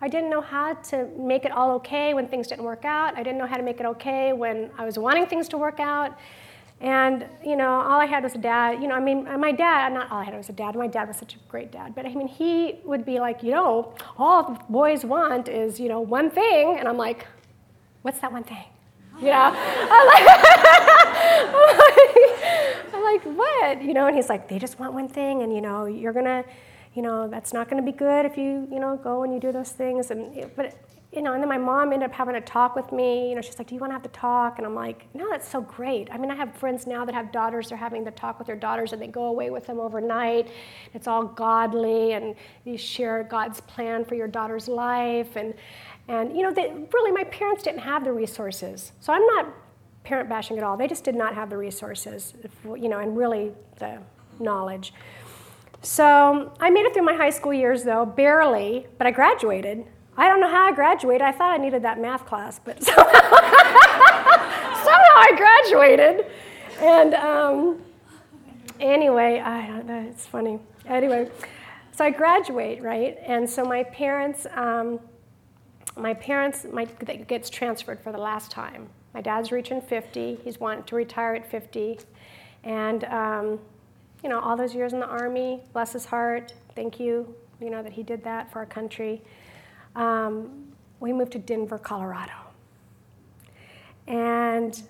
[0.00, 3.16] I didn't know how to make it all okay when things didn't work out.
[3.16, 5.80] I didn't know how to make it okay when I was wanting things to work
[5.80, 6.16] out.
[6.80, 8.80] And, you know, all I had was a dad.
[8.80, 10.76] You know, I mean, my dad, not all I had was a dad.
[10.76, 11.96] My dad was such a great dad.
[11.96, 16.00] But I mean, he would be like, you know, all boys want is, you know,
[16.00, 16.78] one thing.
[16.78, 17.26] And I'm like,
[18.02, 18.64] what's that one thing?
[19.18, 20.24] You know, I'm like,
[21.48, 23.82] I'm like, I'm like, what?
[23.82, 26.44] You know, and he's like, they just want one thing, and you know, you're gonna,
[26.98, 29.52] you know, that's not gonna be good if you, you know, go and you do
[29.52, 30.10] those things.
[30.10, 30.74] And but
[31.12, 33.28] you know, and then my mom ended up having a talk with me.
[33.28, 35.30] You know, she's like, "Do you want to have the talk?" And I'm like, "No,
[35.30, 37.68] that's so great." I mean, I have friends now that have daughters.
[37.68, 40.48] They're having the talk with their daughters, and they go away with them overnight.
[40.92, 42.34] It's all godly, and
[42.64, 45.36] you share God's plan for your daughter's life.
[45.36, 45.54] And
[46.08, 49.54] and you know, they, really, my parents didn't have the resources, so I'm not
[50.02, 50.76] parent bashing at all.
[50.76, 52.34] They just did not have the resources,
[52.64, 53.98] you know, and really the
[54.40, 54.92] knowledge.
[55.82, 59.84] So I made it through my high school years, though, barely, but I graduated.
[60.16, 61.22] I don't know how I graduated.
[61.22, 63.04] I thought I needed that math class, but somehow,
[64.82, 66.26] somehow I graduated.
[66.80, 67.82] And um,
[68.80, 70.58] anyway, I don't know, it's funny.
[70.86, 71.30] Anyway,
[71.92, 73.16] so I graduate, right?
[73.24, 74.98] And so my parents, um,
[75.96, 78.88] my parents, my, gets transferred for the last time.
[79.14, 80.40] My dad's reaching 50.
[80.42, 82.00] He's wanting to retire at 50.
[82.64, 83.60] And, um,
[84.22, 87.82] you know, all those years in the Army, bless his heart, thank you, you know,
[87.82, 89.22] that he did that for our country
[89.98, 92.32] um, we moved to Denver, Colorado.
[94.06, 94.80] And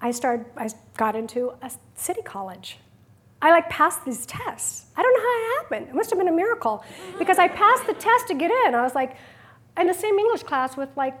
[0.00, 2.78] I started, I got into a city college.
[3.40, 4.86] I like passed these tests.
[4.96, 5.88] I don't know how it happened.
[5.88, 6.84] It must have been a miracle
[7.18, 8.74] because I passed the test to get in.
[8.74, 9.16] I was like
[9.78, 11.18] in the same English class with like,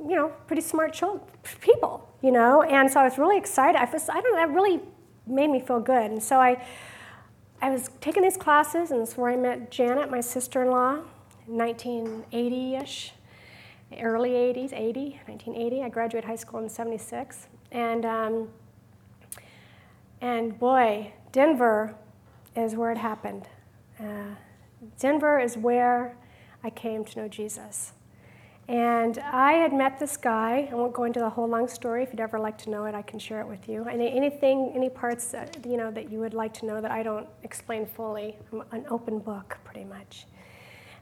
[0.00, 1.00] you know, pretty smart
[1.60, 2.62] people, you know.
[2.62, 3.78] And so I was really excited.
[3.78, 4.80] I, was, I don't know, that really
[5.30, 6.10] made me feel good.
[6.10, 6.62] And so I,
[7.62, 10.98] I was taking these classes, and that's where I met Janet, my sister-in-law,
[11.48, 13.12] 1980-ish,
[14.00, 15.82] early 80s, 80, 1980.
[15.82, 17.48] I graduated high school in 76.
[17.72, 18.48] And, um,
[20.20, 21.94] and boy, Denver
[22.56, 23.48] is where it happened.
[23.98, 24.34] Uh,
[24.98, 26.16] Denver is where
[26.62, 27.92] I came to know Jesus.
[28.70, 30.68] And I had met this guy.
[30.70, 32.04] I won't go into the whole long story.
[32.04, 33.82] If you'd ever like to know it, I can share it with you.
[33.82, 37.02] And anything, any parts that, you know that you would like to know that I
[37.02, 40.26] don't explain fully, I'm an open book, pretty much.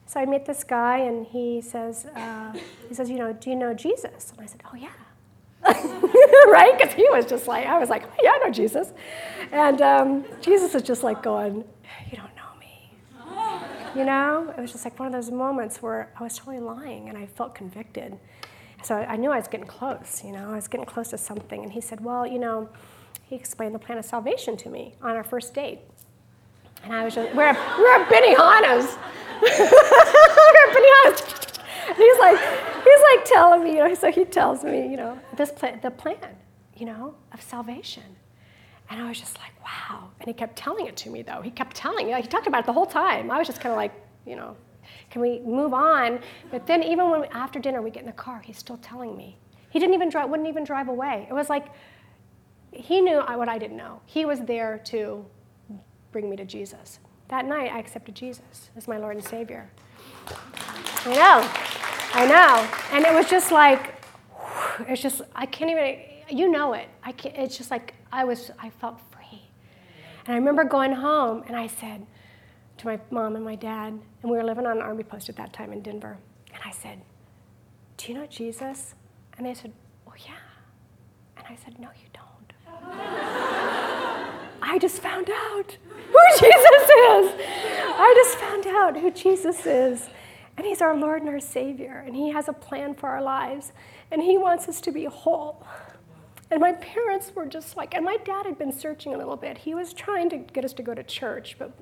[0.07, 2.55] So I meet this guy, and he says, uh,
[2.89, 4.33] he says, you know, do you know Jesus?
[4.33, 4.89] And I said, oh yeah.
[6.51, 6.73] right?
[6.79, 8.95] Because he was just like, I was like, oh, yeah, I know Jesus.
[9.53, 11.65] And um, Jesus is just like going,
[12.11, 12.38] you don't.
[13.99, 14.55] You know?
[14.57, 17.27] It was just like one of those moments where I was totally lying and I
[17.27, 18.19] felt convicted.
[18.85, 21.65] So I knew I was getting close, you know, I was getting close to something.
[21.65, 22.69] And he said, well, you know,
[23.25, 25.81] he explained the plan of salvation to me on our first date.
[26.85, 28.97] And I was just, we're at, we're at Benihana's.
[31.97, 32.39] he's like,
[32.85, 35.91] he's like telling me, you know, so he tells me, you know, this plan, the
[35.91, 36.17] plan,
[36.77, 38.05] you know, of salvation.
[38.91, 40.11] And I was just like, wow.
[40.21, 41.41] And he kept telling it to me, though.
[41.43, 42.21] He kept telling it.
[42.21, 43.31] He talked about it the whole time.
[43.31, 43.93] I was just kind of like,
[44.27, 44.57] you know,
[45.11, 46.21] can we move on?
[46.51, 49.17] But then even when we, after dinner we get in the car, he's still telling
[49.17, 49.39] me.
[49.71, 51.27] He didn't even drive, wouldn't even drive away.
[51.29, 51.67] It was like
[52.73, 54.01] he knew what I didn't know.
[54.07, 55.25] He was there to
[56.13, 57.01] bring me to Jesus.
[57.29, 59.71] That night, I accepted Jesus as my Lord and Savior.
[61.05, 61.51] I know,
[62.15, 62.97] I know.
[62.97, 63.95] And it was just like,
[64.81, 66.89] it's just, I can't even, you know it.
[67.03, 69.43] I can't, it's just like, I was, I felt free.
[70.27, 72.07] And I remember going home and I said
[72.79, 75.37] to my mom and my dad, and we were living on an army post at
[75.37, 76.19] that time in Denver,
[76.53, 77.01] and I said,
[77.97, 78.95] Do you know Jesus?
[79.37, 79.73] And they said,
[80.07, 80.35] Well, yeah.
[81.37, 82.53] And I said, No, you don't.
[84.63, 87.33] I just found out who Jesus is.
[88.01, 90.09] I just found out who Jesus is.
[90.57, 93.73] And He's our Lord and our Savior, and He has a plan for our lives,
[94.11, 95.65] and He wants us to be whole.
[96.51, 99.59] And my parents were just like, and my dad had been searching a little bit.
[99.59, 101.73] He was trying to get us to go to church, but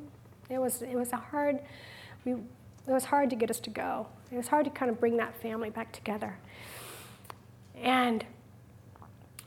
[0.50, 1.60] it was, it was a hard,
[2.24, 4.08] we, it was hard to get us to go.
[4.30, 6.38] It was hard to kind of bring that family back together.
[7.76, 8.24] And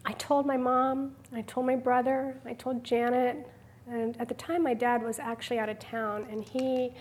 [0.05, 3.45] I told my mom, I told my brother, I told Janet,
[3.89, 6.91] and at the time, my dad was actually out of town, and he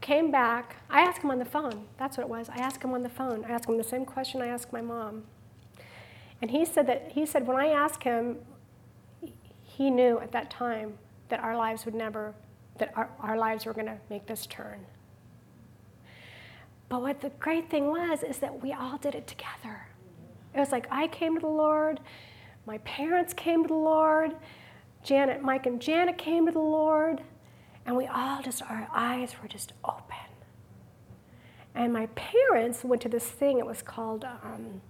[0.00, 0.76] came back.
[0.90, 1.86] I asked him on the phone.
[1.98, 2.48] That's what it was.
[2.50, 3.44] I asked him on the phone.
[3.44, 5.24] I asked him the same question I asked my mom.
[6.42, 8.38] And he said that he said when I asked him,
[9.62, 10.94] he knew at that time
[11.28, 12.34] that our lives would never,
[12.78, 14.84] that our, our lives were going to make this turn.
[16.88, 19.86] But what the great thing was is that we all did it together.
[20.54, 22.00] It was like I came to the Lord,
[22.66, 24.34] my parents came to the Lord,
[25.02, 27.22] Janet, Mike, and Janet came to the Lord,
[27.86, 30.16] and we all just, our eyes were just open.
[31.74, 34.82] And my parents went to this thing, it was called, um,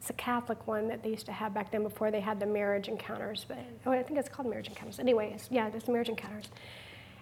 [0.00, 2.46] it's a Catholic one that they used to have back then before they had the
[2.46, 3.44] marriage encounters.
[3.46, 4.98] But oh, I think it's called marriage encounters.
[4.98, 6.48] Anyways, yeah, there's marriage encounters.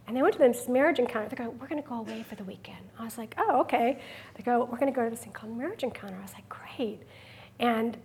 [0.06, 1.28] And they went to this marriage encounter.
[1.28, 2.78] They go, we're going to go away for the weekend.
[2.98, 3.98] I was like, oh, okay.
[4.36, 6.16] They go, we're going to go to this thing called marriage encounter.
[6.18, 7.00] I was like, great.
[7.58, 7.96] And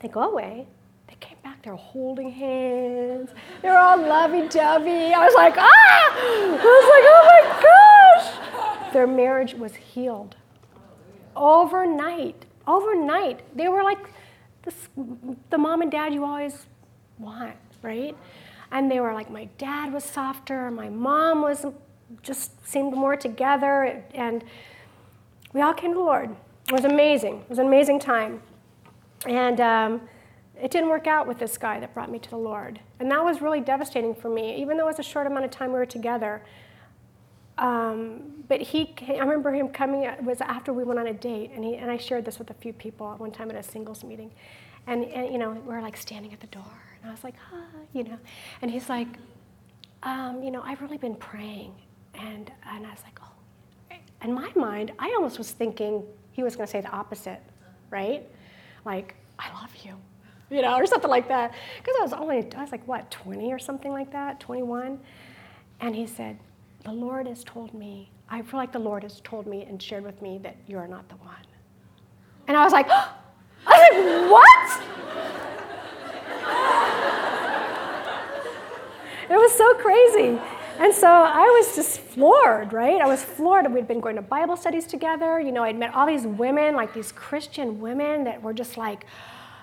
[0.00, 0.68] They go away.
[1.08, 3.30] They came back, They're holding hands.
[3.62, 5.14] They're all lovey dovey.
[5.14, 6.14] I was like, ah!
[6.14, 8.92] I was like, oh my gosh!
[8.92, 10.36] Their marriage was healed.
[11.34, 12.44] Overnight.
[12.68, 13.56] Overnight.
[13.56, 13.98] They were like
[15.50, 16.66] the mom and dad you always
[17.18, 18.16] want, right?
[18.70, 21.64] And they were like, my dad was softer, my mom was
[22.22, 24.44] just seemed more together, and
[25.52, 26.30] we all came to the Lord.
[26.68, 27.40] It was amazing.
[27.40, 28.42] It was an amazing time.
[29.26, 30.00] And um,
[30.60, 32.80] it didn't work out with this guy that brought me to the Lord.
[33.00, 35.50] And that was really devastating for me, even though it was a short amount of
[35.50, 36.42] time we were together.
[37.58, 41.12] Um, but he, came, I remember him coming, it was after we went on a
[41.12, 43.56] date, and, he, and I shared this with a few people at one time at
[43.56, 44.30] a singles meeting.
[44.86, 47.34] And, and you know, we were like standing at the door, and I was like,
[47.36, 47.58] hi,
[47.92, 48.16] you know.
[48.62, 49.08] And he's like,
[50.04, 51.74] um, you know, I've really been praying.
[52.14, 53.96] And, and I was like, oh.
[54.22, 57.40] In my mind, I almost was thinking he was going to say the opposite,
[57.90, 58.26] right?
[58.84, 59.94] Like, I love you,
[60.50, 61.54] you know, or something like that.
[61.76, 64.98] Because I was only, I was like, what, 20 or something like that, 21?
[65.80, 66.38] And he said,
[66.88, 70.04] The Lord has told me, I feel like the Lord has told me and shared
[70.04, 71.34] with me that you are not the one.
[72.46, 73.10] And I was like, I
[73.66, 74.82] was like, what?
[79.30, 80.40] it was so crazy.
[80.78, 83.02] And so I was just floored, right?
[83.02, 83.70] I was floored.
[83.70, 85.38] We'd been going to Bible studies together.
[85.38, 89.04] You know, I'd met all these women, like these Christian women that were just like,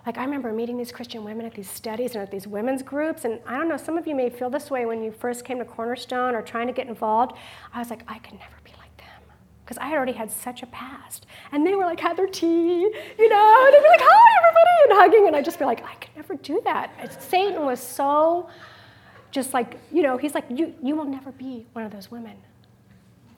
[0.05, 3.25] like I remember meeting these Christian women at these studies and at these women's groups.
[3.25, 5.57] And I don't know, some of you may feel this way when you first came
[5.57, 7.35] to Cornerstone or trying to get involved.
[7.73, 9.21] I was like, I could never be like them.
[9.63, 11.25] Because I already had such a past.
[11.51, 12.81] And they were like, had their tea,
[13.17, 15.27] you know, and they'd be like, hi, everybody, and hugging.
[15.27, 17.21] And I'd just be like, I could never do that.
[17.21, 18.47] Satan was so
[19.31, 22.37] just like, you know, he's like, you, you will never be one of those women.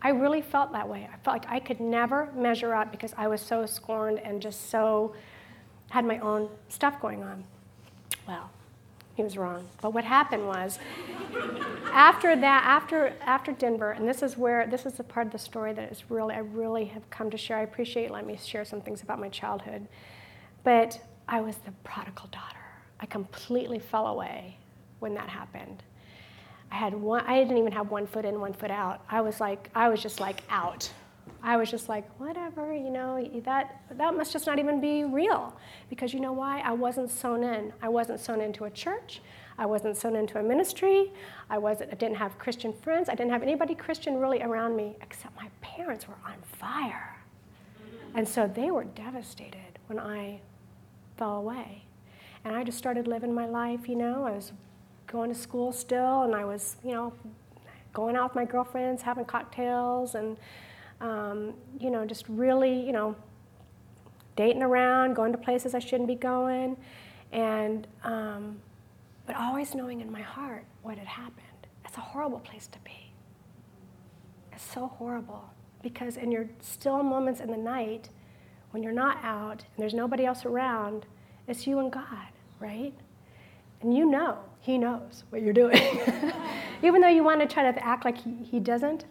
[0.02, 1.10] I really felt that way.
[1.12, 4.70] I felt like I could never measure up because I was so scorned and just
[4.70, 5.16] so
[5.90, 7.44] had my own stuff going on.
[8.28, 8.50] Well,
[9.16, 9.68] he was wrong.
[9.82, 10.78] But what happened was,
[11.92, 15.40] after that, after after Denver, and this is where this is the part of the
[15.40, 17.58] story that is really I really have come to share.
[17.58, 19.88] I appreciate letting me share some things about my childhood,
[20.64, 22.58] but I was the prodigal daughter.
[23.00, 24.58] I completely fell away
[25.00, 25.84] when that happened.
[26.72, 27.26] I had one.
[27.26, 29.02] I didn't even have one foot in, one foot out.
[29.10, 30.92] I was like, I was just like out.
[31.48, 35.56] I was just like, whatever, you know, that, that must just not even be real.
[35.90, 36.60] Because you know why?
[36.60, 37.72] I wasn't sewn in.
[37.82, 39.22] I wasn't sewn into a church.
[39.58, 41.10] I wasn't sewn into a ministry.
[41.50, 43.08] I, wasn't, I didn't have Christian friends.
[43.08, 47.16] I didn't have anybody Christian really around me except my parents were on fire.
[48.14, 50.42] And so they were devastated when I
[51.16, 51.86] fell away.
[52.44, 54.26] And I just started living my life, you know.
[54.26, 54.52] I was
[55.08, 57.14] going to school still, and I was, you know,
[57.94, 60.36] going out with my girlfriends, having cocktails, and
[61.02, 63.16] um, you know, just really, you know,
[64.36, 66.78] dating around, going to places I shouldn't be going,
[67.32, 68.60] and um,
[69.26, 71.44] but always knowing in my heart what had happened.
[71.86, 73.14] It's a horrible place to be.
[74.52, 75.50] It's so horrible
[75.84, 78.10] because in your still moments in the night,
[78.72, 81.06] when you're not out and there's nobody else around,
[81.48, 82.28] it's you and God,
[82.60, 82.94] right?
[83.82, 85.78] And you know, He knows what you're doing.
[86.84, 89.06] Even though you want to try to act like He, he doesn't,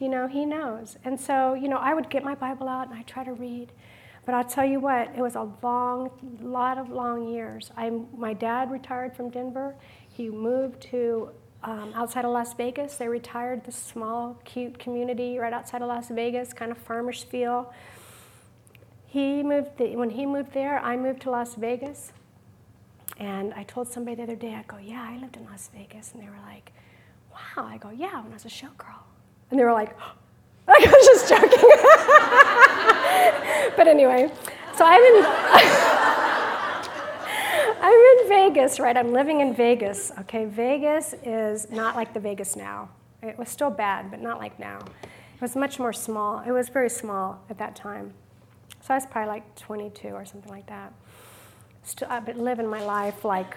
[0.00, 0.96] you know, he knows.
[1.04, 3.70] And so, you know, I would get my Bible out and I try to read.
[4.24, 6.10] But I'll tell you what, it was a long,
[6.40, 7.70] lot of long years.
[7.76, 9.74] I, my dad retired from Denver.
[10.08, 11.30] He moved to
[11.62, 12.96] um, outside of Las Vegas.
[12.96, 17.72] They retired this small, cute community right outside of Las Vegas, kind of farmers feel.
[19.06, 22.12] He moved the, when he moved there, I moved to Las Vegas.
[23.18, 26.12] And I told somebody the other day, I go, yeah, I lived in Las Vegas.
[26.12, 26.72] And they were like,
[27.32, 27.66] wow.
[27.66, 29.09] I go, yeah, when I was a showgirl.
[29.50, 29.96] And they were like,
[30.66, 31.70] like I was just joking.
[33.76, 34.30] but anyway,
[34.76, 35.24] so I'm in,
[37.82, 38.96] I'm in Vegas, right?
[38.96, 40.12] I'm living in Vegas.
[40.20, 42.88] Okay, Vegas is not like the Vegas now.
[43.22, 44.78] It was still bad, but not like now.
[45.02, 46.42] It was much more small.
[46.46, 48.12] It was very small at that time.
[48.82, 50.92] So I was probably like 22 or something like that.
[51.82, 53.56] Still, I've been living my life like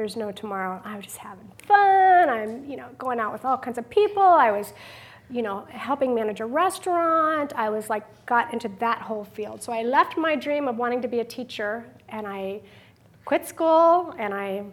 [0.00, 0.80] there's no tomorrow.
[0.82, 2.30] I was just having fun.
[2.30, 4.22] I'm, you know, going out with all kinds of people.
[4.22, 4.72] I was,
[5.28, 7.52] you know, helping manage a restaurant.
[7.54, 9.62] I was like, got into that whole field.
[9.62, 12.62] So I left my dream of wanting to be a teacher and I
[13.26, 14.64] quit school and I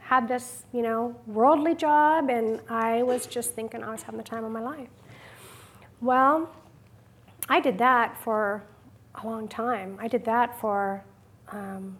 [0.00, 4.24] had this, you know, worldly job and I was just thinking I was having the
[4.24, 4.88] time of my life.
[6.00, 6.50] Well,
[7.48, 8.64] I did that for
[9.14, 9.96] a long time.
[10.00, 11.04] I did that for
[11.52, 11.96] um,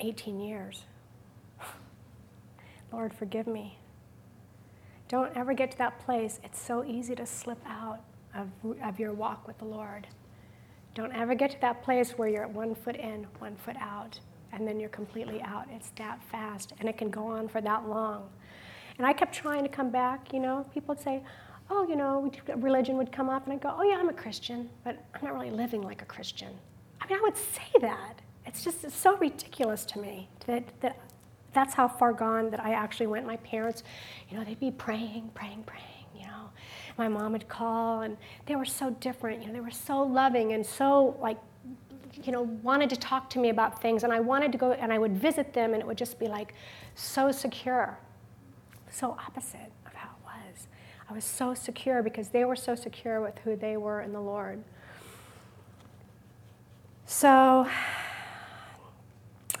[0.00, 0.84] 18 years.
[2.92, 3.78] Lord, forgive me.
[5.08, 6.40] Don't ever get to that place.
[6.44, 8.00] It's so easy to slip out
[8.34, 8.48] of,
[8.82, 10.06] of your walk with the Lord.
[10.94, 14.18] Don't ever get to that place where you're at one foot in, one foot out,
[14.52, 15.66] and then you're completely out.
[15.70, 18.28] It's that fast, and it can go on for that long.
[18.96, 20.66] And I kept trying to come back, you know.
[20.74, 21.22] People would say,
[21.70, 24.68] oh, you know, religion would come up, and I'd go, oh, yeah, I'm a Christian,
[24.84, 26.52] but I'm not really living like a Christian.
[27.00, 28.20] I mean, I would say that.
[28.48, 30.98] It's just it's so ridiculous to me that, that
[31.52, 33.26] that's how far gone that I actually went.
[33.26, 33.82] My parents,
[34.30, 36.50] you know, they'd be praying, praying, praying, you know.
[36.96, 39.42] My mom would call, and they were so different.
[39.42, 41.36] You know, they were so loving and so, like,
[42.24, 44.02] you know, wanted to talk to me about things.
[44.02, 46.26] And I wanted to go, and I would visit them, and it would just be
[46.26, 46.54] like
[46.94, 47.98] so secure,
[48.90, 50.68] so opposite of how it was.
[51.10, 54.22] I was so secure because they were so secure with who they were in the
[54.22, 54.64] Lord.
[57.04, 57.68] So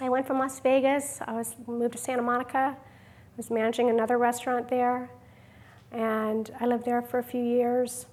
[0.00, 1.18] I went from Las Vegas.
[1.26, 2.76] I was moved to Santa Monica.
[2.78, 5.10] I was managing another restaurant there,
[5.90, 8.06] and I lived there for a few years.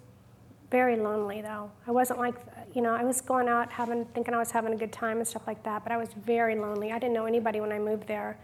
[0.72, 1.72] Very lonely though.
[1.86, 2.36] I wasn't like,
[2.74, 5.28] you know, I was going out having, thinking I was having a good time and
[5.28, 6.92] stuff like that, but I was very lonely.
[6.92, 8.40] I didn't know anybody when I moved there,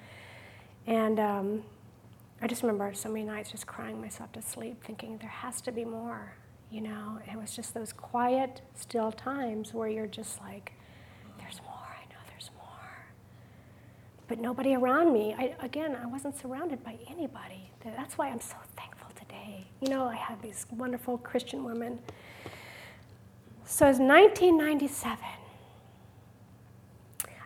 [0.85, 1.63] and um,
[2.43, 5.71] I just remember so many nights just crying myself to sleep, thinking there has to
[5.71, 6.33] be more,
[6.69, 7.19] you know.
[7.31, 10.73] It was just those quiet, still times where you're just like,
[14.32, 15.36] but nobody around me.
[15.38, 17.69] I, again, I wasn't surrounded by anybody.
[17.84, 19.65] That's why I'm so thankful today.
[19.82, 21.99] You know, I have these wonderful Christian women.
[23.65, 25.17] So it's 1997.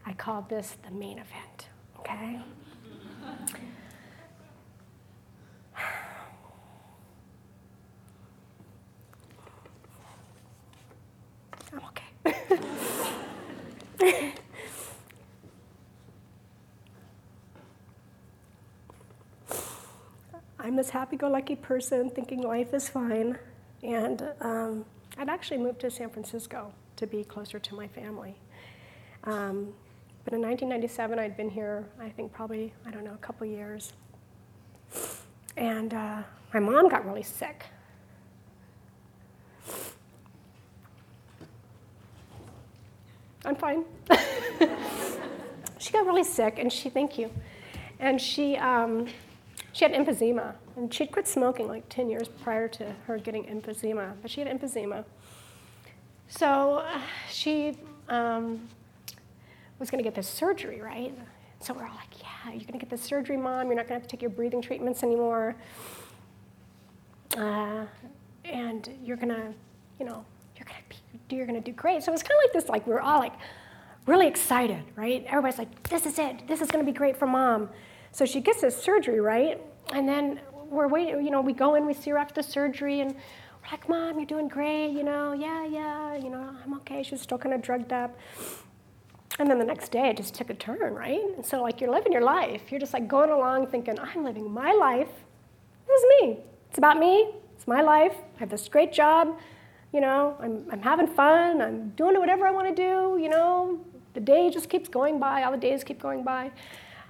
[0.05, 2.39] I called this the main event, okay?
[11.73, 11.81] I'm
[14.05, 14.33] okay.
[20.65, 23.37] I'm this happy go lucky person thinking life is fine.
[23.83, 24.83] And um,
[25.15, 28.33] I'd actually moved to San Francisco to be closer to my family.
[29.25, 29.75] Um,
[30.23, 33.93] but in 1997, I'd been here, I think probably, I don't know, a couple years.
[35.55, 37.67] And uh, my mom got really sick.
[43.45, 43.85] I'm fine.
[45.77, 47.29] she got really sick, and she, thank you.
[47.99, 49.05] And she, um,
[49.75, 54.13] she had emphysema, and she'd quit smoking like 10 years prior to her getting emphysema,
[54.21, 55.03] but she had emphysema.
[56.29, 58.69] So uh, she um,
[59.77, 61.13] was going to get this surgery, right?
[61.59, 63.67] So we're all like, yeah, you're going to get this surgery, mom.
[63.67, 65.57] You're not going to have to take your breathing treatments anymore.
[67.35, 67.83] Uh,
[68.45, 69.53] and you're going to,
[69.99, 70.23] you know,
[70.55, 70.95] you're going to
[71.27, 72.01] be, you're going to do great.
[72.01, 73.33] So it was kind of like this, like we we're all like
[74.05, 75.25] really excited, right?
[75.27, 76.47] Everybody's like, this is it.
[76.47, 77.69] This is going to be great for mom.
[78.15, 79.59] So she gets this surgery, right?
[79.91, 80.39] And then
[80.69, 83.71] we're waiting, you know, we go in, we see her after the surgery, and we're
[83.71, 87.03] like, Mom, you're doing great, you know, yeah, yeah, you know, I'm okay.
[87.03, 88.17] She's still kind of drugged up.
[89.37, 91.19] And then the next day, it just took a turn, right?
[91.35, 92.71] And so, like, you're living your life.
[92.71, 95.09] You're just like going along thinking, I'm living my life.
[95.85, 96.39] This is me.
[96.69, 97.33] It's about me.
[97.57, 98.15] It's my life.
[98.37, 99.37] I have this great job.
[99.91, 101.61] You know, I'm, I'm having fun.
[101.61, 103.21] I'm doing whatever I want to do.
[103.21, 103.81] You know,
[104.13, 105.43] the day just keeps going by.
[105.43, 106.53] All the days keep going by.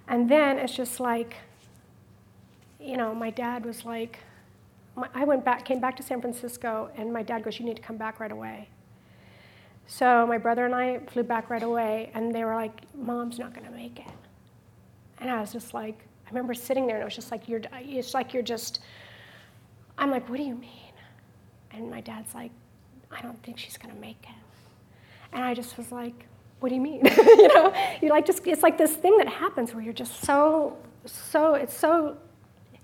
[0.08, 1.36] And then it's just like,
[2.80, 4.20] you know, my dad was like,
[4.96, 7.78] my, I went back, came back to San Francisco, and my dad goes, You need
[7.78, 8.70] to come back right away.
[9.88, 13.54] So my brother and I flew back right away, and they were like, Mom's not
[13.54, 14.14] going to make it.
[15.20, 17.62] And I was just like, I remember sitting there, and it was just like, you're,
[17.74, 18.80] it's like you're just,
[19.98, 20.72] I'm like, What do you mean?
[21.72, 22.52] And my dad's like,
[23.12, 24.36] I don't think she's going to make it.
[25.34, 26.26] And I just was like,
[26.66, 27.06] what do you mean?
[27.18, 30.76] you know, you like just it's like this thing that happens where you're just so
[31.06, 32.18] so it's so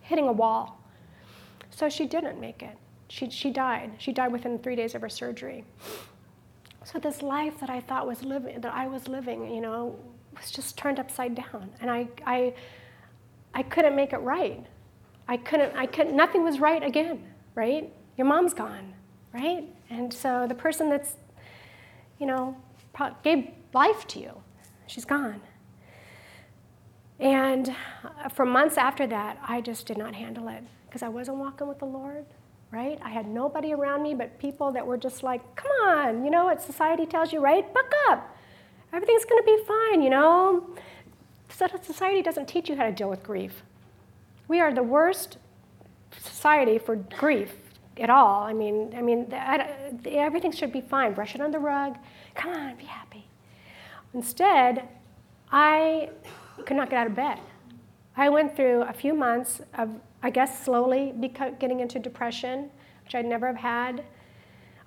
[0.02, 0.80] hitting a wall.
[1.72, 2.78] So she didn't make it.
[3.08, 3.94] She she died.
[3.98, 5.66] She died within three days of her surgery.
[6.84, 9.98] So this life that I thought was living that I was living, you know,
[10.38, 11.72] was just turned upside down.
[11.82, 12.54] And I I
[13.56, 14.64] I couldn't make it right.
[15.28, 17.26] I couldn't I couldn't nothing was right again,
[17.56, 17.92] right?
[18.16, 18.94] Your mom's gone,
[19.34, 19.68] right?
[19.90, 21.16] And so the person that's
[22.20, 22.56] you know,
[23.24, 24.42] gave life to you.
[24.88, 25.42] She's gone.
[27.20, 31.38] And uh, for months after that, I just did not handle it because I wasn't
[31.38, 32.26] walking with the Lord,
[32.72, 33.00] right?
[33.04, 36.46] I had nobody around me but people that were just like, come on, you know
[36.46, 37.72] what society tells you, right?
[37.74, 38.36] Buck up.
[38.92, 40.68] Everything's going to be fine, you know?
[41.50, 43.64] Society doesn't teach you how to deal with grief.
[44.48, 45.38] We are the worst
[46.20, 47.54] society for grief
[47.98, 48.44] at all.
[48.44, 49.32] I mean, I mean,
[50.06, 51.14] everything should be fine.
[51.14, 51.98] Brush it on the rug.
[52.36, 53.11] Come on, be happy.
[54.14, 54.88] Instead,
[55.51, 56.09] I
[56.66, 57.39] could not get out of bed.
[58.18, 59.89] I went through a few months of,
[60.22, 61.14] I guess, slowly
[61.59, 62.70] getting into depression,
[63.03, 64.03] which I'd never have had.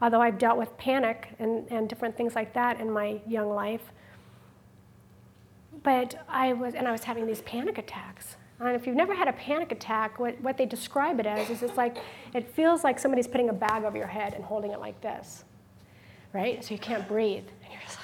[0.01, 3.93] although I've dealt with panic and, and different things like that in my young life.
[5.83, 8.37] But I was, and I was having these panic attacks.
[8.61, 11.63] And if you've never had a panic attack, what, what they describe it as is
[11.63, 11.97] it's like,
[12.35, 15.45] it feels like somebody's putting a bag over your head and holding it like this,
[16.33, 16.63] right?
[16.63, 17.45] So you can't breathe.
[17.63, 17.99] And you're just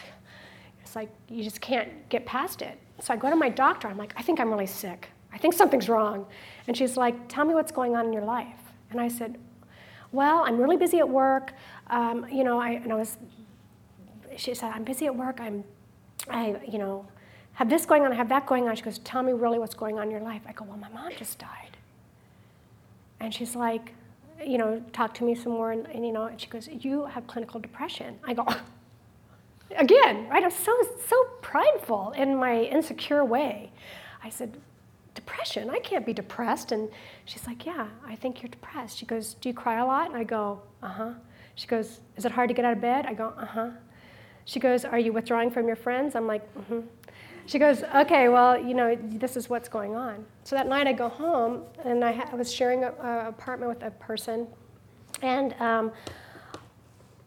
[0.91, 2.77] it's like you just can't get past it.
[3.01, 3.87] So I go to my doctor.
[3.87, 5.09] I'm like, I think I'm really sick.
[5.33, 6.27] I think something's wrong.
[6.67, 8.59] And she's like, Tell me what's going on in your life.
[8.91, 9.39] And I said,
[10.11, 11.53] Well, I'm really busy at work.
[11.91, 13.19] Um, you know, I, and I was,
[14.37, 15.41] she said, I'm busy at work.
[15.41, 15.63] I'm,
[16.29, 17.07] I, you know,
[17.53, 18.75] have this going on, I have that going on.
[18.75, 20.43] She goes, Tell me really what's going on in your life.
[20.45, 21.77] I go, Well, my mom just died.
[23.21, 23.95] And she's like,
[24.45, 25.71] You know, talk to me some more.
[25.71, 28.19] And, and you know, and she goes, You have clinical depression.
[28.25, 28.45] I go,
[29.77, 30.43] Again, right?
[30.43, 30.73] I'm so,
[31.07, 33.71] so prideful in my insecure way.
[34.23, 34.57] I said,
[35.15, 35.71] Depression?
[35.71, 36.73] I can't be depressed.
[36.73, 36.89] And
[37.25, 38.99] she's like, Yeah, I think you're depressed.
[38.99, 40.09] She goes, Do you cry a lot?
[40.09, 41.11] And I go, Uh huh.
[41.55, 43.07] She goes, Is it hard to get out of bed?
[43.07, 43.71] I go, Uh huh.
[44.45, 46.15] She goes, Are you withdrawing from your friends?
[46.15, 46.81] I'm like, Mm hmm.
[47.47, 50.25] She goes, Okay, well, you know, this is what's going on.
[50.45, 52.93] So that night I go home and I, ha- I was sharing an
[53.27, 54.47] apartment with a person.
[55.23, 55.91] And um,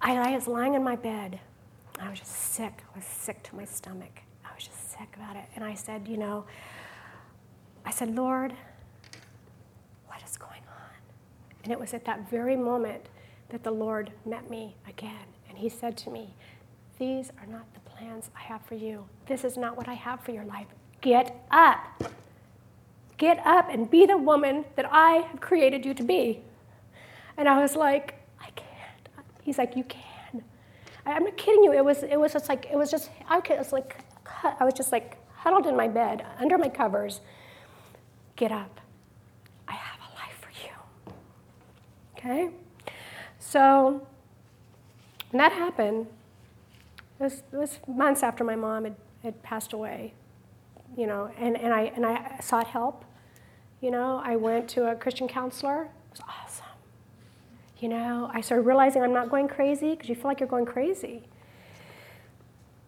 [0.01, 1.39] I was lying in my bed.
[1.99, 2.83] I was just sick.
[2.93, 4.21] I was sick to my stomach.
[4.45, 5.45] I was just sick about it.
[5.55, 6.45] And I said, You know,
[7.85, 8.53] I said, Lord,
[10.07, 10.89] what is going on?
[11.63, 13.07] And it was at that very moment
[13.49, 15.25] that the Lord met me again.
[15.49, 16.33] And He said to me,
[16.99, 19.05] These are not the plans I have for you.
[19.27, 20.67] This is not what I have for your life.
[21.01, 22.03] Get up.
[23.17, 26.41] Get up and be the woman that I have created you to be.
[27.37, 29.09] And I was like, I can't.
[29.43, 29.83] He's like, You
[31.05, 31.13] can.
[31.15, 31.73] I'm not kidding you.
[31.73, 34.03] It was, it was just like, it was just, I was like,
[34.43, 37.21] I was just like huddled in my bed, under my covers.
[38.35, 38.79] Get up.
[39.67, 41.13] I have a life for you.
[42.17, 42.49] Okay?
[43.39, 44.07] So,
[45.31, 46.07] when that happened,
[47.19, 50.13] it was, it was months after my mom had, had passed away,
[50.97, 53.05] you know, and, and, I, and I sought help.
[53.81, 55.83] You know, I went to a Christian counselor.
[55.83, 56.42] It was awesome.
[57.83, 60.65] You know, I started realizing I'm not going crazy because you feel like you're going
[60.65, 61.23] crazy.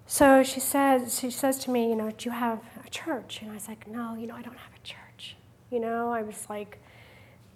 [0.05, 3.41] So she says, she says to me, you know, do you have a church?
[3.41, 5.35] And I was like, no, you know, I don't have a church.
[5.69, 6.79] You know, I was like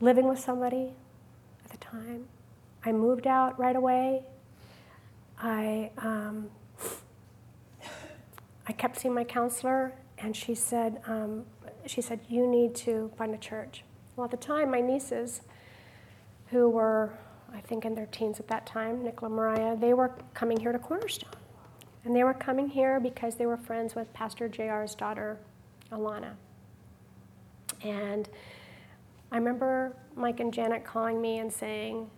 [0.01, 0.91] living with somebody
[1.63, 2.25] at the time.
[2.83, 4.23] I moved out right away.
[5.41, 6.49] I, um,
[8.67, 11.45] I kept seeing my counselor, and she said, um,
[11.85, 13.85] she said, you need to find a church.
[14.17, 15.39] Well, at the time, my nieces,
[16.47, 17.13] who were,
[17.53, 20.79] I think, in their teens at that time, Nicola Mariah, they were coming here to
[20.79, 21.29] Cornerstone.
[22.05, 25.37] And they were coming here because they were friends with Pastor JR's daughter,
[25.91, 26.33] Alana.
[27.83, 28.29] And
[29.31, 32.09] I remember Mike and Janet calling me and saying,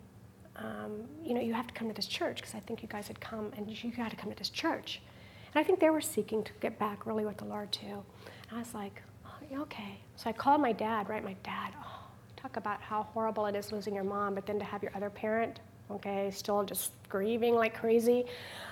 [0.55, 3.07] um, you know, you have to come to this church because I think you guys
[3.07, 5.01] had come and you got to come to this church.
[5.53, 8.03] And I think they were seeking to get back really with the Lord too.
[8.49, 9.99] And I was like, oh, okay.
[10.15, 11.23] So I called my dad, right?
[11.23, 11.90] My dad, oh,
[12.41, 15.09] talk about how horrible it is losing your mom, but then to have your other
[15.09, 15.59] parent,
[15.91, 18.25] okay, still just grieving like crazy.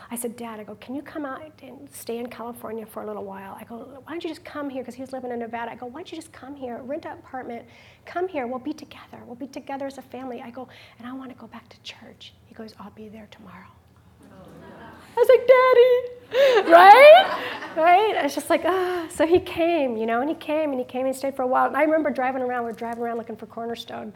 [0.10, 3.06] I said, Dad, I go, can you come out and stay in California for a
[3.06, 3.56] little while?
[3.60, 4.82] I go, why don't you just come here?
[4.82, 5.72] Because he was living in Nevada.
[5.72, 7.66] I go, why don't you just come here, rent an apartment,
[8.06, 9.20] come here, we'll be together.
[9.26, 10.42] We'll be together as a family.
[10.42, 10.68] I go,
[10.98, 12.34] and I want to go back to church.
[12.46, 13.68] He goes, I'll be there tomorrow.
[15.16, 17.50] I was like, Daddy, right?
[17.76, 18.16] right?
[18.18, 19.08] I was just like, ah.
[19.10, 21.44] So he came, you know, and he came and he came and he stayed for
[21.44, 21.68] a while.
[21.68, 24.14] And I remember driving around, we are driving around looking for Cornerstone.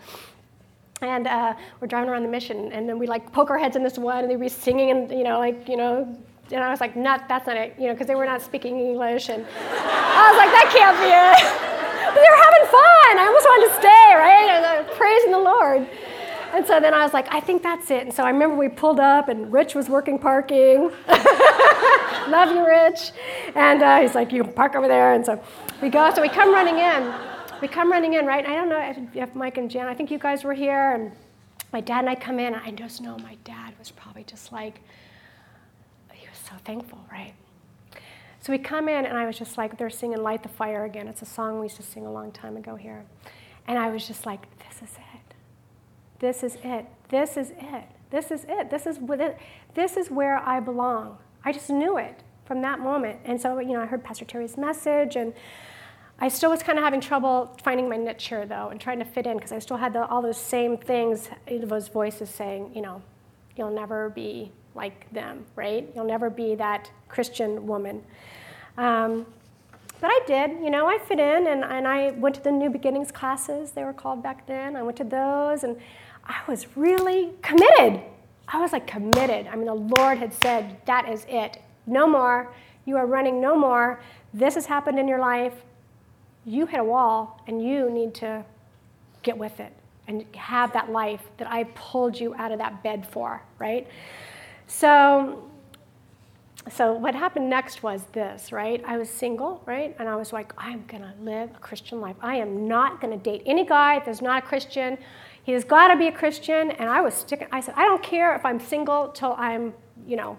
[1.02, 3.84] And uh, we're driving around the mission, and then we like poke our heads in
[3.84, 6.08] this one, and they'd be singing, and you know, like you know,
[6.50, 8.80] and I was like, "Not, that's not it," you know, because they were not speaking
[8.80, 11.74] English, and I was like, "That can't be it."
[12.14, 13.12] but they were having fun.
[13.20, 14.48] I almost wanted to stay, right?
[14.54, 15.88] And, praising the Lord.
[16.54, 18.04] And so then I was like, I think that's it.
[18.04, 20.92] And so I remember we pulled up, and Rich was working parking.
[22.28, 23.12] Love you, Rich.
[23.56, 25.14] And uh, he's like, you park over there.
[25.14, 25.44] And so
[25.82, 26.14] we go.
[26.14, 27.14] So we come running in
[27.64, 28.46] we come running in, right?
[28.46, 31.14] I don't know if, if Mike and Jan, I think you guys were here, and
[31.72, 32.54] my dad and I come in.
[32.54, 34.82] I just know my dad was probably just like,
[36.12, 37.34] he was so thankful, right?
[38.42, 41.08] So we come in, and I was just like, they're singing Light the Fire again.
[41.08, 43.06] It's a song we used to sing a long time ago here.
[43.66, 44.42] And I was just like.
[46.24, 46.86] This is it.
[47.10, 47.84] This is it.
[48.10, 48.70] This is it.
[48.70, 49.38] This is, it.
[49.74, 51.18] this is where I belong.
[51.44, 53.20] I just knew it from that moment.
[53.26, 55.34] And so, you know, I heard Pastor Terry's message, and
[56.20, 59.06] I still was kind of having trouble finding my niche here, though, and trying to
[59.06, 62.82] fit in because I still had the, all those same things, those voices saying, you
[62.82, 63.02] know,
[63.58, 65.92] you'll never be like them, right?
[65.94, 68.02] You'll never be that Christian woman.
[68.78, 69.26] Um,
[70.00, 72.70] but I did, you know, I fit in and, and I went to the New
[72.70, 74.78] Beginnings classes, they were called back then.
[74.78, 75.76] I went to those and
[76.26, 78.02] I was really committed.
[78.48, 79.48] I was like committed.
[79.48, 81.62] I mean, the Lord had said, that is it.
[81.86, 82.54] No more.
[82.86, 84.02] You are running no more.
[84.34, 85.54] This has happened in your life.
[86.46, 88.44] You hit a wall and you need to
[89.22, 89.74] get with it
[90.08, 93.88] and have that life that I pulled you out of that bed for, right?
[94.68, 95.50] So,
[96.70, 98.84] so what happened next was this, right?
[98.86, 99.96] I was single, right?
[100.00, 102.16] And I was like, I'm gonna live a Christian life.
[102.22, 104.98] I am not gonna date any guy that's not a Christian.
[105.44, 106.72] He has got to be a Christian.
[106.72, 107.48] And I was sticking.
[107.52, 109.74] I said, I don't care if I'm single till I'm,
[110.08, 110.38] you know,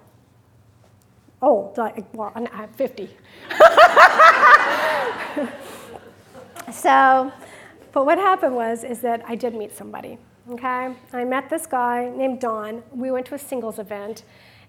[1.42, 1.76] old.
[1.76, 3.10] Like, well, I'm 50.
[6.72, 7.32] so,
[7.92, 10.18] but what happened was is that I did meet somebody.
[10.50, 12.82] Okay, I met this guy named Don.
[12.90, 14.24] We went to a singles event,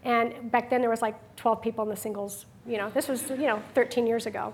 [0.06, 2.46] and back then there was like 12 people in the singles.
[2.66, 4.54] You know, this was you know 13 years ago.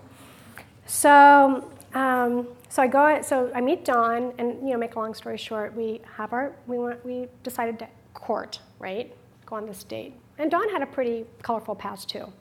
[0.88, 3.22] So, um, so I go.
[3.22, 6.54] So I meet Don, and you know, make a long story short, we have our
[6.68, 9.16] we went we decided to court, right?
[9.46, 12.32] Go on this date, and Don had a pretty colorful past too.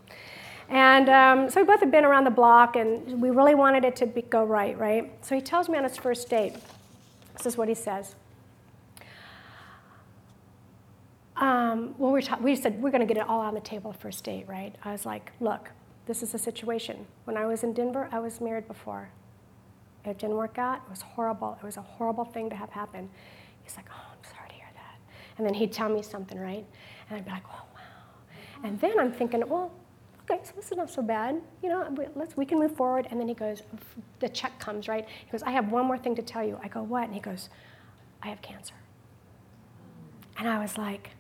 [0.69, 3.97] And um, so we both had been around the block, and we really wanted it
[3.97, 5.13] to be, go right, right?
[5.25, 6.55] So he tells me on his first date,
[7.37, 8.15] this is what he says.
[11.35, 13.93] Um, well, we, ta- we said we're going to get it all on the table
[13.93, 14.73] first date, right?
[14.85, 15.71] I was like, look,
[16.07, 17.07] this is the situation.
[17.25, 19.09] When I was in Denver, I was married before.
[20.05, 20.83] It didn't work out.
[20.87, 21.59] It was horrible.
[21.61, 23.09] It was a horrible thing to have happen.
[23.63, 24.99] He's like, oh, I'm sorry to hear that.
[25.37, 26.65] And then he'd tell me something, right?
[27.09, 28.65] And I'd be like, oh, wow.
[28.65, 29.73] And then I'm thinking, well,
[30.23, 31.41] okay, so this is not so bad.
[31.63, 33.09] You know, let's, we can move forward.
[33.11, 33.63] And then he goes,
[34.21, 35.07] the check comes, right?
[35.25, 36.59] He goes, I have one more thing to tell you.
[36.63, 37.05] I go, what?
[37.05, 37.49] And he goes,
[38.23, 38.75] I have cancer.
[40.39, 41.11] And I was like,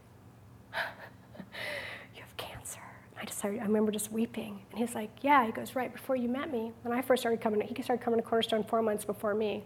[2.15, 2.81] you have cancer.
[3.20, 4.61] I just I remember just weeping.
[4.71, 5.47] And he's like, yeah.
[5.47, 8.21] He goes, right before you met me, when I first started coming, he started coming
[8.21, 9.65] to Cornerstone four months before me.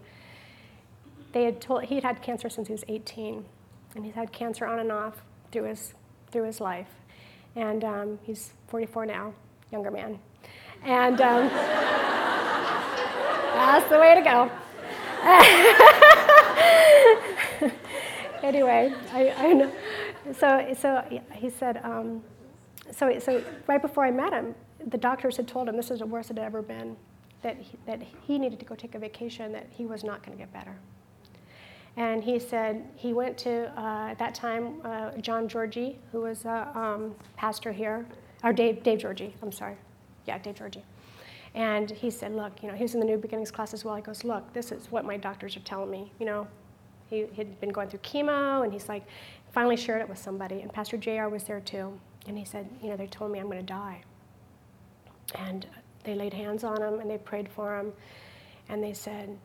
[1.33, 3.43] They had told, he had had cancer since he was 18.
[3.95, 5.93] And he's had cancer on and off through his,
[6.31, 6.87] through his life.
[7.55, 9.33] And um, he's 44 now,
[9.71, 10.19] younger man.
[10.83, 11.47] And um,
[13.53, 14.51] that's the way to go.
[18.43, 19.71] anyway, I, I, know.
[20.37, 21.03] So, so
[21.33, 22.21] he said, um,
[22.91, 24.55] so, so right before I met him,
[24.87, 26.95] the doctors had told him this is the worst it had ever been,
[27.41, 30.37] that he, that he needed to go take a vacation, that he was not going
[30.37, 30.75] to get better.
[31.97, 36.45] And he said he went to, uh, at that time, uh, John Georgie, who was
[36.45, 38.05] a um, pastor here,
[38.43, 39.77] or Dave, Dave Georgie, I'm sorry.
[40.25, 40.83] Yeah, Dave Georgie.
[41.53, 43.95] And he said, look, you know, he was in the New Beginnings class as well.
[43.95, 46.11] He goes, look, this is what my doctors are telling me.
[46.19, 46.47] You know,
[47.09, 49.05] he had been going through chemo, and he's like,
[49.53, 50.61] finally shared it with somebody.
[50.61, 51.97] And Pastor JR was there too.
[52.27, 54.01] And he said, you know, they told me I'm going to die.
[55.35, 55.65] And
[56.03, 57.93] they laid hands on him, and they prayed for him.
[58.69, 59.37] And they said,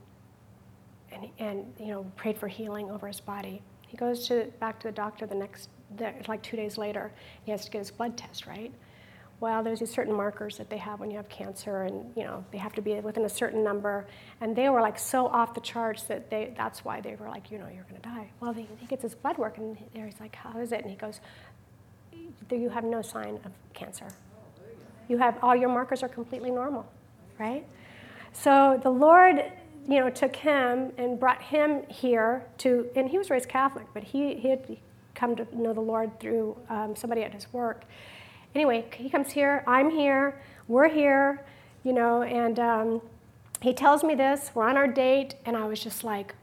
[1.12, 3.62] and, and you know, prayed for healing over his body.
[3.86, 7.12] He goes to, back to the doctor the next, the, like two days later.
[7.44, 8.72] He has to get his blood test, right?
[9.40, 12.44] Well, there's these certain markers that they have when you have cancer, and you know
[12.52, 14.06] they have to be within a certain number.
[14.42, 17.50] And they were like so off the charts that they, that's why they were like,
[17.50, 18.30] you know, you're going to die.
[18.40, 20.82] Well, he, he gets his blood work, and there he's like, how is it?
[20.82, 21.20] And he goes,
[22.50, 24.08] you have no sign of cancer.
[25.08, 26.86] You have all your markers are completely normal,
[27.38, 27.66] right?
[28.32, 29.44] So the Lord
[29.88, 34.04] you know, took him and brought him here to, and he was raised Catholic, but
[34.04, 34.76] he, he had
[35.14, 37.84] come to know the Lord through um, somebody at his work.
[38.54, 41.44] Anyway, he comes here, I'm here, we're here,
[41.82, 43.02] you know, and um,
[43.60, 46.34] he tells me this, we're on our date, and I was just like,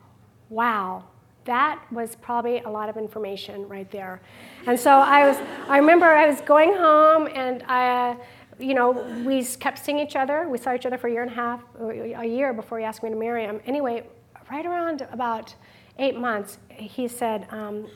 [0.49, 1.05] wow,
[1.47, 4.21] that was probably a lot of information right there.
[4.67, 5.37] And so I was,
[5.67, 8.17] I remember I was going home and I,
[8.59, 8.91] you know,
[9.25, 10.47] we kept seeing each other.
[10.47, 13.01] We saw each other for a year and a half, a year before he asked
[13.01, 13.59] me to marry him.
[13.65, 14.03] Anyway,
[14.51, 15.55] right around about
[15.97, 17.87] eight months, he said, um,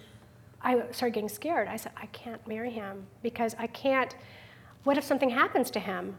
[0.61, 1.67] I started getting scared.
[1.67, 4.15] I said, I can't marry him because I can't,
[4.83, 6.17] what if something happens to him?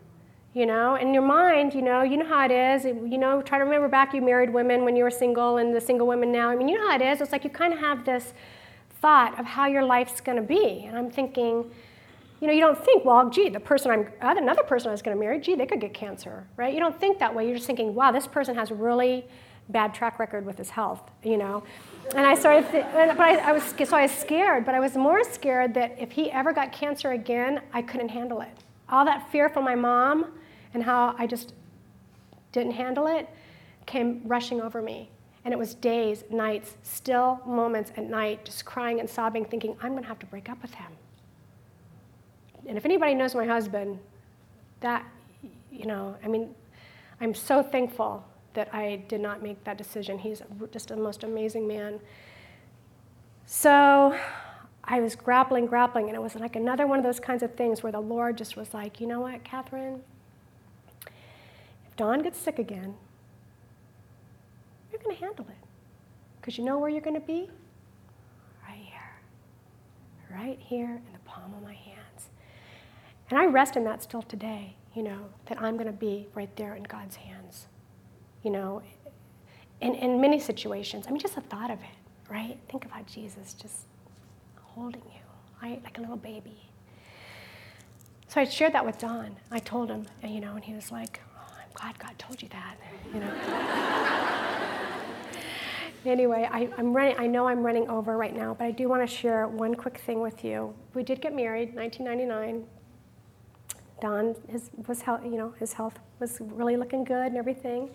[0.55, 2.85] You know, in your mind, you know, you know how it is.
[2.85, 5.81] You know, try to remember back you married women when you were single and the
[5.81, 6.51] single women now.
[6.51, 7.23] I mean, you know how it is.
[7.23, 8.35] It's like you kind of have this
[9.01, 10.85] thought of how your life's going to be.
[10.87, 11.71] And I'm thinking,
[12.41, 15.17] you know, you don't think, well, gee, the person I'm, another person I was going
[15.17, 16.75] to marry, gee, they could get cancer, right?
[16.75, 17.47] You don't think that way.
[17.47, 19.25] You're just thinking, wow, this person has really
[19.71, 21.63] bad track record with his health, you know.
[22.15, 24.97] And I started, th- but I, I, was, so I was scared, but I was
[24.97, 28.51] more scared that if he ever got cancer again, I couldn't handle it.
[28.89, 30.27] All that fear from my mom
[30.75, 31.55] and how I just
[32.53, 33.29] didn't handle it
[33.87, 35.11] came rushing over me.
[35.45, 39.91] And it was days, nights, still moments at night, just crying and sobbing, thinking, I'm
[39.93, 40.93] going to have to break up with him
[42.67, 43.99] and if anybody knows my husband,
[44.81, 45.05] that,
[45.71, 46.55] you know, I mean,
[47.21, 50.19] I'm so thankful that I did not make that decision.
[50.19, 52.01] He's just a most amazing man.
[53.47, 54.17] So
[54.85, 57.83] I was grappling, grappling, and it was like another one of those kinds of things
[57.83, 60.03] where the Lord just was like, you know what, Catherine?
[61.93, 62.95] If Don gets sick again,
[64.91, 65.67] you're going to handle it.
[66.41, 67.51] Because you know where you're going to be?
[68.67, 70.39] Right here.
[70.39, 72.31] Right here in the palm of my hands.
[73.29, 76.55] And I rest in that still today, you know, that I'm going to be right
[76.57, 77.67] there in God's hands.
[78.43, 78.81] You know,
[79.83, 81.05] in, in many situations.
[81.07, 82.59] I mean, just the thought of it, right?
[82.71, 83.85] Think about Jesus just
[84.63, 85.21] holding you,
[85.63, 85.85] right?
[85.85, 86.57] Like a little baby.
[88.29, 89.37] So I shared that with Don.
[89.51, 91.21] I told him, and, you know, and he was like,
[91.75, 92.77] glad God told you that,
[93.13, 93.31] you know.
[96.11, 99.09] anyway, I, am running, I know I'm running over right now, but I do want
[99.09, 100.75] to share one quick thing with you.
[100.95, 102.65] We did get married, 1999.
[104.01, 107.91] Don his, was, you know, his health was really looking good and everything.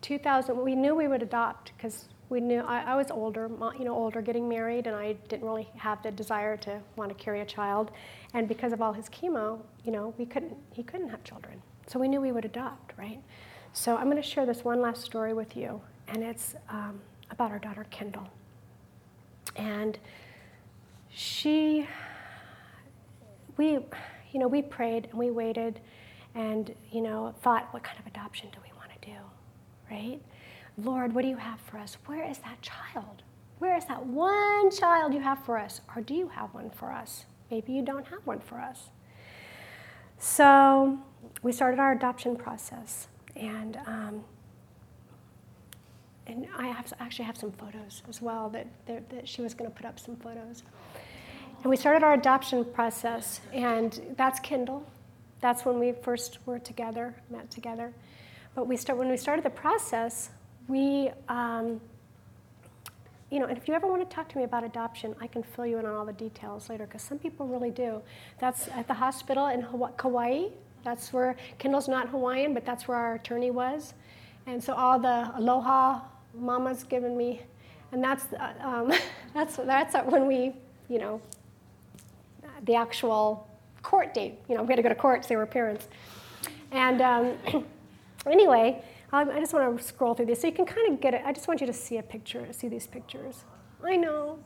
[0.00, 3.94] 2000, we knew we would adopt because we knew I, I, was older, you know,
[3.94, 7.44] older, getting married, and I didn't really have the desire to want to carry a
[7.44, 7.90] child.
[8.32, 11.60] And because of all his chemo, you know, we couldn't, he couldn't have children.
[11.86, 13.20] So we knew we would adopt, right?
[13.72, 17.50] So I'm going to share this one last story with you, and it's um, about
[17.50, 18.28] our daughter Kendall.
[19.56, 19.98] And
[21.10, 21.86] she,
[23.56, 23.72] we,
[24.32, 25.80] you know, we prayed and we waited,
[26.34, 29.16] and you know, thought, what kind of adoption do we want to do?
[29.90, 30.20] right?
[30.76, 31.96] Lord, what do you have for us?
[32.06, 33.22] Where is that child?
[33.58, 35.80] Where is that one child you have for us?
[35.94, 37.26] Or do you have one for us?
[37.50, 38.90] Maybe you don't have one for us.
[40.18, 40.98] So
[41.42, 44.24] we started our adoption process, and um,
[46.26, 49.76] and I have, actually have some photos as well that, that, she was going to
[49.76, 50.62] put up some photos.
[51.62, 54.86] And we started our adoption process, and that's Kendall.
[55.40, 57.92] That's when we first were together, met together.
[58.54, 60.30] But we start, when we started the process,
[60.68, 61.80] we, um,
[63.34, 65.42] you know, and if you ever want to talk to me about adoption, I can
[65.42, 68.00] fill you in on all the details later because some people really do.
[68.38, 69.66] That's at the hospital in
[69.96, 70.50] Kauai.
[70.84, 73.94] That's where Kendall's not Hawaiian, but that's where our attorney was.
[74.46, 77.42] And so all the aloha mama's given me,
[77.90, 78.92] and that's uh, um,
[79.34, 80.52] that's that's when we,
[80.88, 81.20] you know,
[82.66, 83.48] the actual
[83.82, 84.34] court date.
[84.48, 85.88] You know, we had to go to court because they were parents,
[86.70, 87.02] and.
[87.02, 87.64] Um,
[88.26, 88.82] Anyway,
[89.14, 91.22] um, I just want to scroll through this so you can kind of get it.
[91.24, 93.44] I just want you to see a picture, see these pictures.
[93.82, 94.40] I know,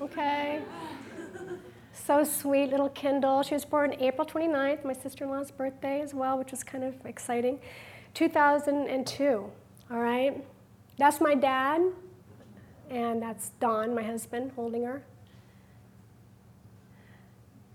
[0.00, 0.62] okay?
[1.92, 3.42] so sweet, little Kendall.
[3.42, 6.84] She was born April 29th, my sister in law's birthday as well, which was kind
[6.84, 7.60] of exciting.
[8.14, 9.50] 2002,
[9.90, 10.42] all right?
[10.96, 11.82] That's my dad,
[12.88, 15.02] and that's Don, my husband, holding her.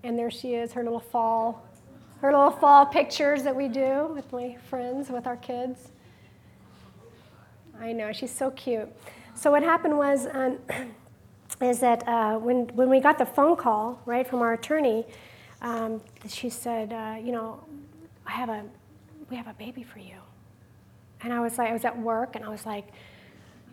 [0.02, 1.64] And there she is, her little fall
[2.22, 5.92] her little fall pictures that we do with my friends, with our kids.
[7.80, 8.90] I know, she's so cute.
[9.36, 10.58] So what happened was, um,
[11.62, 15.06] is that uh, when, when we got the phone call, right, from our attorney,
[15.62, 17.64] um, she said, uh, you know,
[18.26, 18.64] I have a,
[19.30, 20.16] we have a baby for you.
[21.22, 22.88] And I was like, I was at work, and I was like,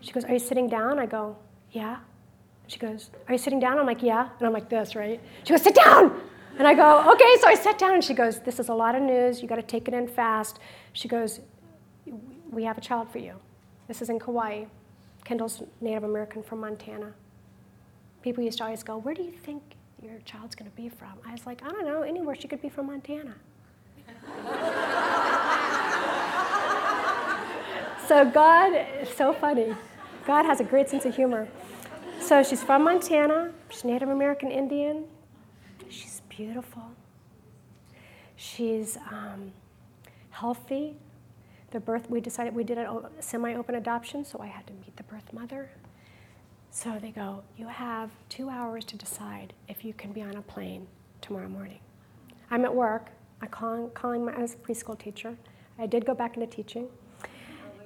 [0.01, 0.99] she goes, are you sitting down?
[0.99, 1.37] I go,
[1.73, 1.99] yeah.
[2.67, 3.79] She goes, are you sitting down?
[3.79, 4.29] I'm like, yeah.
[4.39, 5.21] And I'm like this, right?
[5.45, 6.21] She goes, sit down.
[6.59, 7.37] And I go, okay.
[7.41, 9.43] So I sat down and she goes, this is a lot of news.
[9.43, 10.59] You got to take it in fast.
[10.93, 11.41] She goes,
[12.51, 13.35] we have a child for you.
[13.89, 14.65] This is in Kauai.
[15.25, 17.13] Kendall's Native American from Montana.
[18.23, 19.63] People used to always go, where do you think
[20.03, 21.13] your child's going to be from?
[21.27, 23.35] I was like, I don't know, anywhere she could be from Montana.
[28.09, 29.75] so God so funny.
[30.27, 31.49] God has a great sense of humor.
[32.21, 33.53] So she's from Montana.
[33.71, 35.05] She's Native American Indian
[35.89, 36.83] She's beautiful.
[38.37, 39.53] She's um,
[40.31, 40.97] healthy.
[41.71, 44.97] The birth, we decided we did a semi open adoption, so I had to meet
[44.97, 45.69] the birth mother.
[46.71, 50.43] So they go, You have two hours to decide if you can be on a
[50.43, 50.87] plane
[51.21, 51.79] tomorrow morning.
[52.51, 53.11] I'm at work.
[53.43, 55.37] I'm calling, calling my, I was a preschool teacher.
[55.79, 56.89] I did go back into teaching.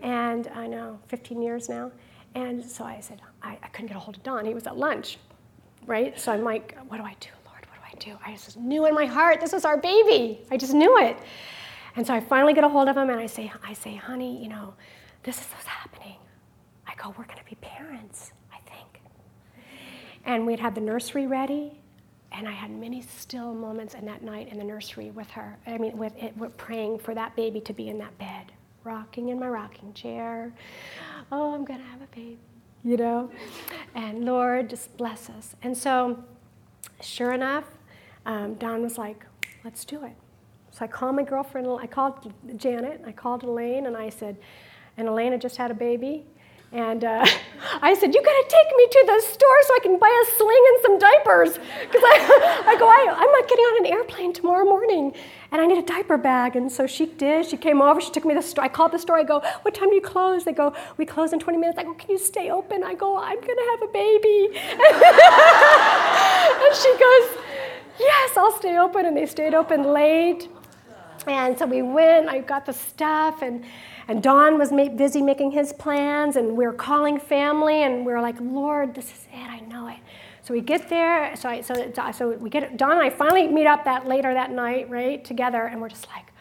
[0.03, 1.91] And I know, 15 years now.
[2.35, 4.45] And so I said, I, I couldn't get a hold of Don.
[4.45, 5.19] He was at lunch,
[5.87, 6.19] right?
[6.19, 7.31] So I'm like, What do I do?
[7.47, 7.67] Lord?
[7.67, 8.19] What do I do.
[8.25, 10.41] I just knew in my heart this was our baby.
[10.51, 11.17] I just knew it.
[11.97, 14.43] And so I finally get a hold of him and I say, I say, honey,
[14.43, 14.75] you know,
[15.23, 16.17] this is what's happening.
[16.87, 19.03] I go, we're going to be parents, I think.
[20.25, 21.81] And we'd had the nursery ready,
[22.33, 25.59] and I had many still moments in that night in the nursery with her.
[25.67, 28.53] I mean, with it, we're praying for that baby to be in that bed,
[28.85, 30.53] rocking in my rocking chair.
[31.33, 32.39] Oh, I'm going to have a baby,
[32.85, 33.31] you know?
[33.95, 35.57] And Lord, just bless us.
[35.63, 36.23] And so,
[37.01, 37.65] sure enough,
[38.27, 39.27] um, Don was like,
[39.65, 40.17] let's do it.
[40.81, 44.39] So I called my girlfriend, I called Janet, I called Elaine, and I said,
[44.97, 46.25] and Elaine had just had a baby,
[46.73, 47.27] And uh,
[47.83, 50.65] I said, You gotta take me to the store so I can buy a sling
[50.71, 51.59] and some diapers.
[51.83, 55.13] Because I, I go, I, I'm not getting on an airplane tomorrow morning
[55.53, 56.57] and I need a diaper bag.
[56.57, 57.45] And so she did.
[57.45, 58.65] She came over, she took me to the store.
[58.65, 59.19] I called the store.
[59.19, 60.45] I go, What time do you close?
[60.45, 61.79] They go, We close in 20 minutes.
[61.79, 62.85] I go, Can you stay open?
[62.85, 64.49] I go, I'm gonna have a baby.
[66.65, 67.37] and she goes,
[67.99, 69.05] Yes, I'll stay open.
[69.05, 70.49] And they stayed open late.
[71.27, 73.65] And so we went, I got the stuff, and,
[74.09, 78.13] and Don was ma- busy making his plans, and we were calling family, and we
[78.13, 79.99] were like, Lord, this is it, I know it.
[80.43, 83.67] So we get there, so, I, so, so we get, Don and I finally meet
[83.67, 86.33] up that later that night, right, together, and we're just like,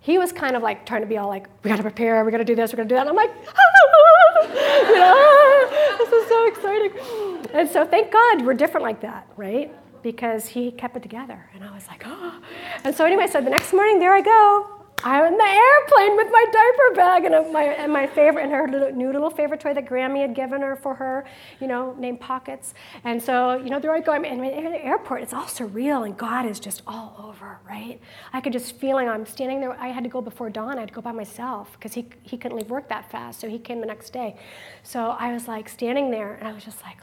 [0.00, 2.44] he was kind of like trying to be all like, we gotta prepare, we gotta
[2.44, 3.06] do this, we're gonna do that.
[3.06, 3.30] And I'm like,
[4.88, 7.50] you know, this is so exciting.
[7.54, 9.74] And so thank God we're different like that, right?
[10.04, 11.50] Because he kept it together.
[11.54, 12.40] And I was like, oh.
[12.84, 14.70] And so anyway, so the next morning, there I go.
[15.02, 18.68] I'm in the airplane with my diaper bag and my, and my favorite, and her
[18.68, 21.26] little, new little favorite toy that Grammy had given her for her,
[21.60, 22.72] you know, named Pockets.
[23.02, 24.12] And so, you know, there I go.
[24.12, 25.22] I'm in the airport.
[25.22, 28.00] It's all surreal, and God is just all over, right?
[28.32, 29.08] I could just feel feeling.
[29.08, 29.72] I'm standing there.
[29.80, 30.76] I had to go before Don.
[30.76, 33.48] I had to go by myself because he he couldn't leave work that fast, so
[33.48, 34.36] he came the next day.
[34.82, 36.98] So I was like standing there, and I was just like,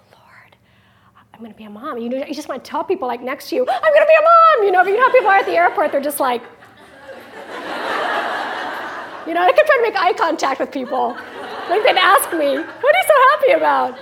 [1.41, 1.97] I'm to be a mom.
[1.97, 4.13] You, know, you just want to tell people like next to you, I'm to be
[4.13, 4.65] a mom.
[4.65, 6.43] You know, but you know how people are at the airport, they're just like,
[9.25, 11.17] you know, I kept trying to make eye contact with people.
[11.67, 13.97] Like they'd ask me, what are you so happy about?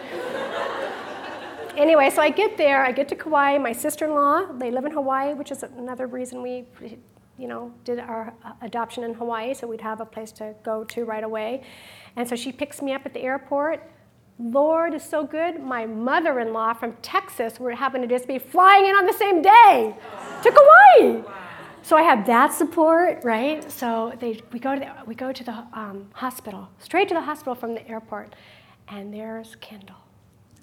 [1.78, 3.58] Anyway, so I get there, I get to Kauai.
[3.58, 6.66] My sister-in-law, they live in Hawaii, which is another reason we,
[7.38, 10.84] you know, did our uh, adoption in Hawaii, so we'd have a place to go
[10.84, 11.64] to right away.
[12.18, 13.90] And so she picks me up at the airport.
[14.40, 15.62] Lord is so good.
[15.62, 19.14] My mother in law from Texas would happen to just be flying in on the
[19.14, 19.94] same day
[20.44, 21.22] to Kauai.
[21.82, 23.70] So I have that support, right?
[23.70, 27.22] So they, we, go to the, we go to the um, hospital, straight to the
[27.22, 28.34] hospital from the airport,
[28.88, 29.98] and there's Kendall,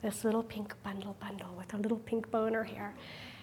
[0.02, 2.94] this little pink bundle bundle with a little pink bow in her hair.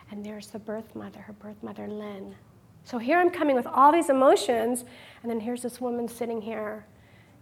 [0.10, 2.36] And there's the birth mother, her birth mother, Lynn.
[2.84, 4.84] So here I'm coming with all these emotions,
[5.22, 6.86] and then here's this woman sitting here,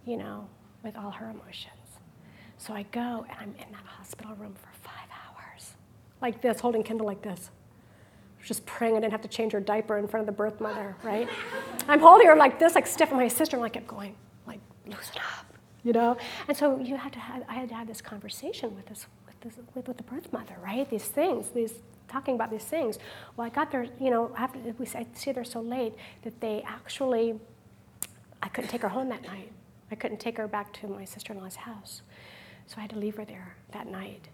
[0.04, 0.46] you know,
[0.82, 1.81] with all her emotions.
[2.62, 5.72] So I go and I'm in that hospital room for five hours,
[6.20, 7.50] like this, holding Kendall like this.
[8.40, 10.94] Just praying I didn't have to change her diaper in front of the birth mother,
[11.02, 11.28] right?
[11.88, 14.14] I'm holding her like this, like stiff, and my sister like kept going,
[14.46, 15.46] like, loosen up,
[15.82, 16.16] you know?
[16.46, 19.40] And so you had to have, I had to have this conversation with this, with
[19.40, 20.88] this, with, with the birth mother, right?
[20.88, 21.74] These things, these
[22.06, 22.96] talking about these things.
[23.36, 26.62] Well, I got there, you know, after we I see there so late that they
[26.64, 27.40] actually,
[28.40, 29.50] I couldn't take her home that night.
[29.90, 32.02] I couldn't take her back to my sister-in-law's house.
[32.72, 34.28] So I had to leave her there that night.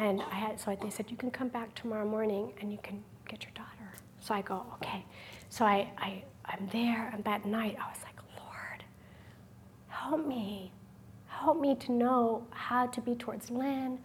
[0.00, 3.00] And I had, so they said, you can come back tomorrow morning and you can
[3.28, 3.92] get your daughter.
[4.18, 5.04] So I go, okay.
[5.50, 8.82] So I, I, I'm there, and that night I was like, Lord,
[9.86, 10.72] help me.
[11.28, 14.00] Help me to know how to be towards Lynn.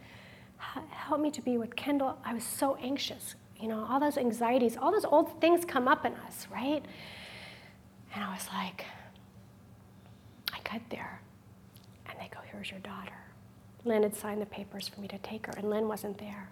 [0.58, 2.20] Help me to be with Kendall.
[2.24, 3.34] I was so anxious.
[3.60, 6.86] You know, all those anxieties, all those old things come up in us, right?
[8.14, 8.86] And I was like,
[10.54, 11.20] I got there.
[12.08, 13.25] And they go, here's your daughter.
[13.86, 16.50] Lynn had signed the papers for me to take her, and Lynn wasn't there.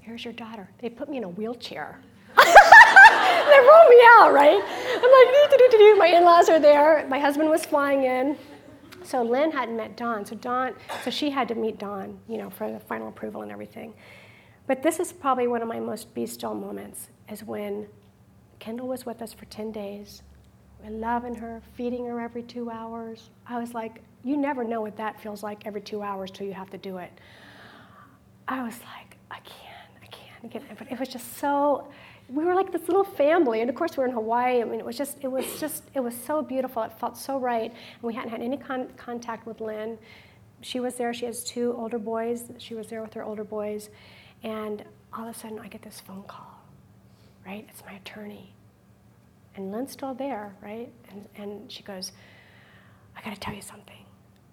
[0.00, 0.68] Here's your daughter.
[0.78, 2.00] They put me in a wheelchair.
[2.36, 4.62] they rolled me out, right?
[4.62, 7.06] I'm like, my in laws are there.
[7.08, 8.38] My husband was flying in.
[9.02, 10.24] So Lynn hadn't met Don.
[10.24, 10.74] So Don,
[11.04, 13.94] so she had to meet Don, you know, for the final approval and everything.
[14.66, 17.86] But this is probably one of my most be still moments is when
[18.58, 20.22] Kendall was with us for 10 days.
[20.82, 23.30] We're loving her, feeding her every two hours.
[23.46, 26.52] I was like, you never know what that feels like every two hours till you
[26.52, 27.12] have to do it.
[28.48, 30.78] I was like, I can't, I can't, I can't.
[30.78, 31.86] But it was just so,
[32.28, 33.60] we were like this little family.
[33.60, 34.60] And of course, we were in Hawaii.
[34.60, 36.82] I mean, it was just, it was just, it was so beautiful.
[36.82, 37.70] It felt so right.
[37.70, 39.96] And we hadn't had any con- contact with Lynn.
[40.60, 41.14] She was there.
[41.14, 42.50] She has two older boys.
[42.58, 43.90] She was there with her older boys.
[44.42, 46.64] And all of a sudden, I get this phone call,
[47.46, 47.64] right?
[47.70, 48.52] It's my attorney.
[49.54, 50.90] And Lynn's still there, right?
[51.10, 52.10] And, and she goes,
[53.16, 54.05] I got to tell you something.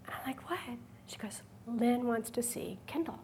[0.07, 0.59] I'm like, what?
[1.07, 3.19] She goes, Lynn wants to see Kendall.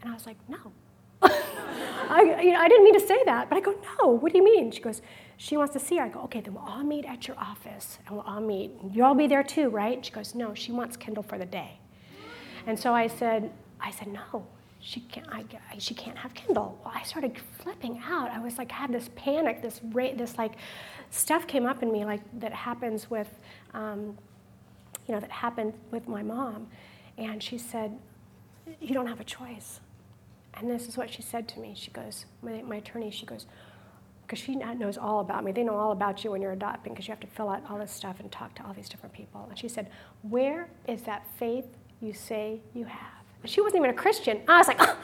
[0.00, 0.58] And I was like, no.
[1.22, 4.38] I, you know, I didn't mean to say that, but I go, no, what do
[4.38, 4.70] you mean?
[4.70, 5.02] She goes,
[5.36, 6.04] she wants to see her.
[6.04, 8.72] I go, okay, then we'll all meet at your office and we'll all meet.
[8.92, 10.04] You'll all be there too, right?
[10.04, 11.78] She goes, no, she wants Kendall for the day.
[12.66, 13.50] And so I said,
[13.80, 14.46] I said, no,
[14.80, 15.44] she can't, I,
[15.78, 16.80] she can't have Kendall.
[16.84, 18.30] Well, I started flipping out.
[18.30, 20.52] I was like, I had this panic, this, this like
[21.10, 23.28] stuff came up in me like that happens with
[23.74, 24.16] um,
[25.10, 26.68] you know, that happened with my mom.
[27.18, 27.98] And she said,
[28.80, 29.80] You don't have a choice.
[30.54, 31.74] And this is what she said to me.
[31.76, 33.46] She goes, My, my attorney, she goes,
[34.22, 35.50] because she knows all about me.
[35.50, 37.76] They know all about you when you're adopting because you have to fill out all
[37.76, 39.44] this stuff and talk to all these different people.
[39.48, 39.90] And she said,
[40.22, 41.66] Where is that faith
[42.00, 43.24] you say you have.
[43.46, 44.42] She wasn't even a Christian.
[44.46, 44.96] I was like, right?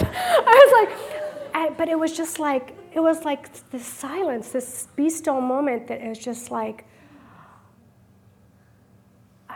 [0.00, 4.88] I was like, I, but it was just like, it was like this silence, this
[4.96, 6.86] be still moment that is just like,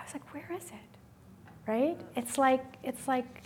[0.06, 1.68] was like, where is it?
[1.68, 1.98] Right?
[2.14, 3.42] It's like, it's like,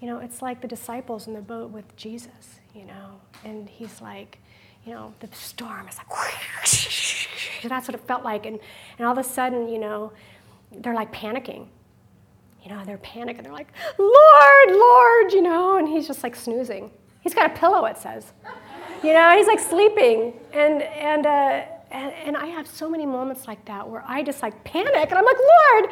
[0.00, 4.00] you know, it's like the disciples in the boat with Jesus, you know, and he's
[4.00, 4.38] like,
[4.84, 6.08] you know, the storm is like,
[7.68, 8.46] that's what it felt like.
[8.46, 8.58] And,
[8.98, 10.12] and all of a sudden, you know,
[10.72, 11.66] they're like panicking.
[12.62, 13.42] You know, they're panicking.
[13.42, 16.90] They're like, Lord, Lord, you know, and he's just like snoozing.
[17.20, 18.32] He's got a pillow, it says.
[19.02, 20.34] You know, he's like sleeping.
[20.52, 24.42] And, and, uh, and, and I have so many moments like that where I just
[24.42, 25.90] like panic and I'm like, Lord,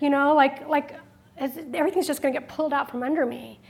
[0.00, 0.96] you know, like, like
[1.38, 3.60] everything's just going to get pulled out from under me.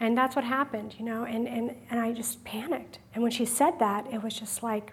[0.00, 2.98] And that's what happened, you know, and, and, and I just panicked.
[3.14, 4.92] And when she said that, it was just like,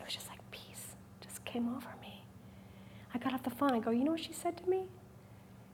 [0.00, 2.24] it was just like peace just came over me.
[3.14, 3.72] I got off the phone.
[3.72, 4.86] I go, you know what she said to me?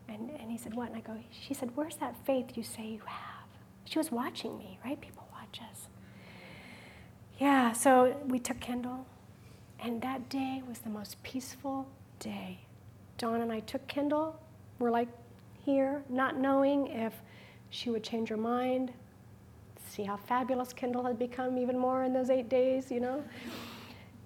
[0.08, 0.88] And, and he said, what?
[0.88, 3.48] And I go, she said, where's that faith you say you have?
[3.84, 5.00] She was watching me, right?
[5.00, 5.23] People.
[7.38, 9.06] Yeah, so we took Kendall,
[9.80, 11.88] and that day was the most peaceful
[12.20, 12.60] day.
[13.18, 14.38] Don and I took Kendall.
[14.78, 15.08] We're like
[15.64, 17.12] here, not knowing if
[17.70, 18.92] she would change her mind,
[19.88, 23.22] see how fabulous Kendall had become even more in those eight days, you know,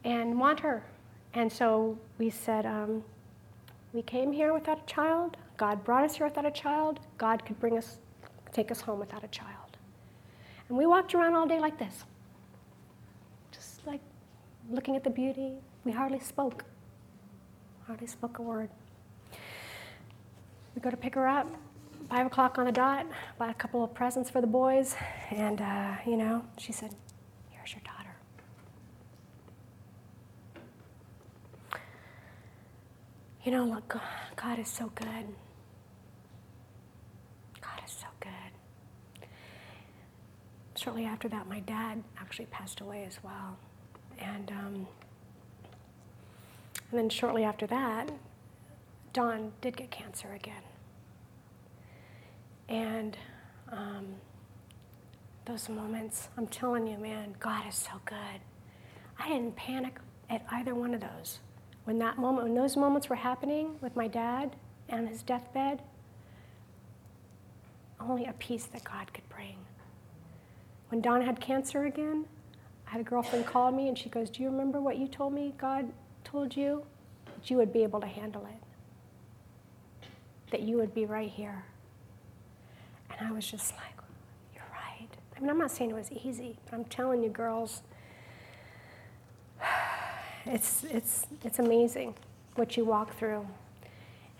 [0.05, 0.85] and want her.
[1.33, 3.03] And so we said, um,
[3.93, 5.39] we came here without a child.
[5.57, 7.01] God brought us here without a child.
[7.17, 7.99] God could bring us,
[8.53, 9.79] take us home without a child.
[10.69, 12.05] And we walked around all day like this,
[14.71, 15.55] looking at the beauty.
[15.85, 16.65] We hardly spoke,
[17.87, 18.71] hardly spoke a word.
[20.75, 21.49] We go to pick her up
[22.09, 23.07] five o'clock on the dot,
[23.39, 24.97] bought a couple of presents for the boys,
[25.31, 26.95] and, uh, you know, she said,
[27.51, 28.17] Here's your daughter.
[33.45, 33.97] You know, look,
[34.37, 35.07] God is so good.
[37.61, 39.29] God is so good.
[40.77, 43.59] Shortly after that, my dad actually passed away as well.
[44.19, 44.87] And, um,
[46.91, 48.11] and then shortly after that,
[49.13, 50.63] Don did get cancer again.
[52.69, 53.17] And
[53.71, 54.07] um,
[55.45, 58.41] those moments, I'm telling you, man, God is so good.
[59.19, 59.99] I didn't panic
[60.31, 61.41] at either one of those.
[61.85, 64.55] When that moment, when those moments were happening with my dad
[64.91, 65.81] on his deathbed,
[68.01, 69.57] only a peace that God could bring.
[70.91, 72.27] When Don had cancer again,
[72.89, 75.35] I had a girlfriend call me and she goes, Do you remember what you told
[75.35, 75.93] me God
[76.25, 76.85] told you?
[77.27, 80.09] That you would be able to handle it,
[80.51, 81.65] that you would be right here.
[83.11, 83.95] And I was just like,
[84.55, 85.09] you're right.
[85.37, 87.83] I mean, I'm not saying it was easy, but I'm telling you, girls,
[90.47, 92.15] it's, it's, it's amazing
[92.55, 93.47] what you walk through.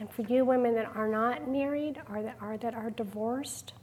[0.01, 3.75] And for you women that are not married or that are, that are divorced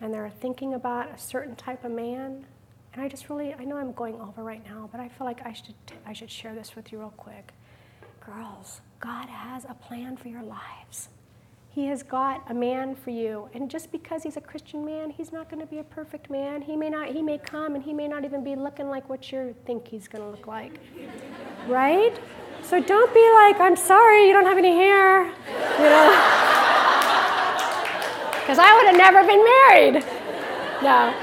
[0.00, 2.44] and they're thinking about a certain type of man,
[2.92, 5.44] and I just really, I know I'm going over right now, but I feel like
[5.44, 5.74] I should,
[6.06, 7.52] I should share this with you real quick.
[8.24, 11.08] Girls, God has a plan for your lives.
[11.70, 13.48] He has got a man for you.
[13.54, 16.60] And just because he's a Christian man, he's not going to be a perfect man.
[16.60, 19.30] He may not he may come and he may not even be looking like what
[19.30, 20.80] you think he's going to look like.
[21.68, 22.18] right?
[22.62, 26.10] So don't be like, "I'm sorry, you don't have any hair." You know?
[28.46, 30.04] Cuz I would have never been married.
[30.82, 31.14] No.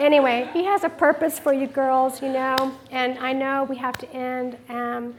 [0.00, 2.72] Anyway, he has a purpose for you girls, you know.
[2.90, 4.56] And I know we have to end.
[4.70, 5.14] Um,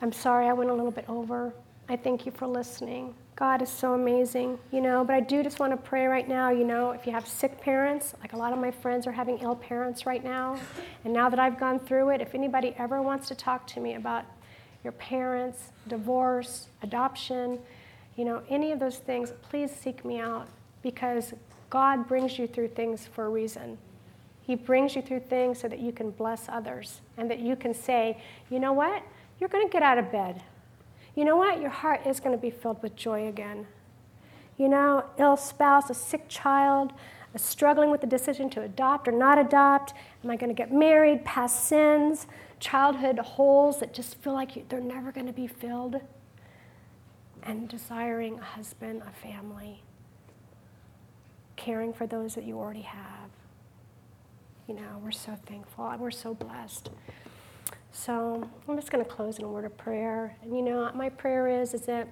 [0.00, 1.52] I'm sorry I went a little bit over.
[1.88, 3.12] I thank you for listening.
[3.34, 5.02] God is so amazing, you know.
[5.04, 7.60] But I do just want to pray right now, you know, if you have sick
[7.60, 10.60] parents, like a lot of my friends are having ill parents right now.
[11.04, 13.94] And now that I've gone through it, if anybody ever wants to talk to me
[13.94, 14.24] about
[14.84, 17.58] your parents, divorce, adoption,
[18.14, 20.46] you know, any of those things, please seek me out
[20.82, 21.34] because
[21.68, 23.76] God brings you through things for a reason.
[24.46, 27.74] He brings you through things so that you can bless others and that you can
[27.74, 28.18] say,
[28.50, 29.02] you know what?
[29.40, 30.42] You're going to get out of bed
[31.14, 31.60] you know what?
[31.60, 33.66] Your heart is going to be filled with joy again.
[34.56, 36.92] You know, ill spouse, a sick child,
[37.34, 39.94] a struggling with the decision to adopt or not adopt.
[40.22, 41.24] Am I going to get married?
[41.24, 42.26] Past sins,
[42.58, 46.00] childhood holes that just feel like they're never going to be filled.
[47.42, 49.82] And desiring a husband, a family,
[51.56, 53.30] caring for those that you already have.
[54.66, 55.94] You know, we're so thankful.
[55.98, 56.88] We're so blessed.
[57.92, 60.36] So I'm just going to close in a word of prayer.
[60.42, 62.08] And you know, my prayer is, is that,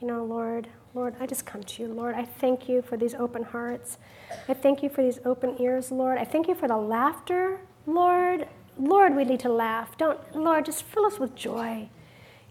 [0.00, 2.14] you know, Lord, Lord, I just come to you, Lord.
[2.14, 3.98] I thank you for these open hearts.
[4.48, 6.18] I thank you for these open ears, Lord.
[6.18, 8.48] I thank you for the laughter, Lord.
[8.78, 9.98] Lord, we need to laugh.
[9.98, 11.88] Don't, Lord, just fill us with joy.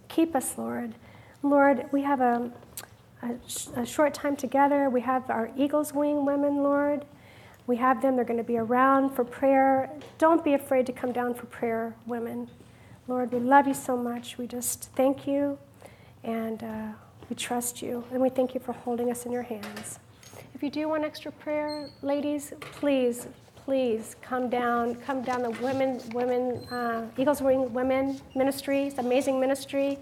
[0.10, 0.94] Keep us, Lord.
[1.42, 2.52] Lord, we have a,
[3.24, 3.36] a,
[3.80, 4.90] a short time together.
[4.90, 7.06] We have our Eagles Wing women, Lord.
[7.68, 8.16] We have them.
[8.16, 9.90] They're going to be around for prayer.
[10.18, 12.48] Don't be afraid to come down for prayer, women.
[13.08, 14.38] Lord, we love you so much.
[14.38, 15.58] We just thank you
[16.24, 16.88] and uh,
[17.30, 18.04] we trust you.
[18.12, 20.00] And we thank you for holding us in your hands.
[20.54, 24.96] If you do want extra prayer, ladies, please, please come down.
[24.96, 29.98] Come down the women, women, uh, Eagles Wing Women Ministries, amazing ministry.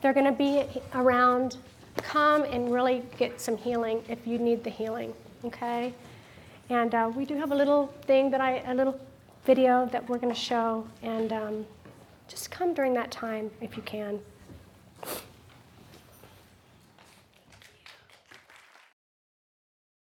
[0.00, 1.58] They're going to be around.
[1.98, 5.14] Come and really get some healing if you need the healing.
[5.44, 5.94] Okay.
[6.70, 8.98] And uh, we do have a little thing that I, a little
[9.44, 11.66] video that we're going to show, and um,
[12.28, 14.20] just come during that time if you can.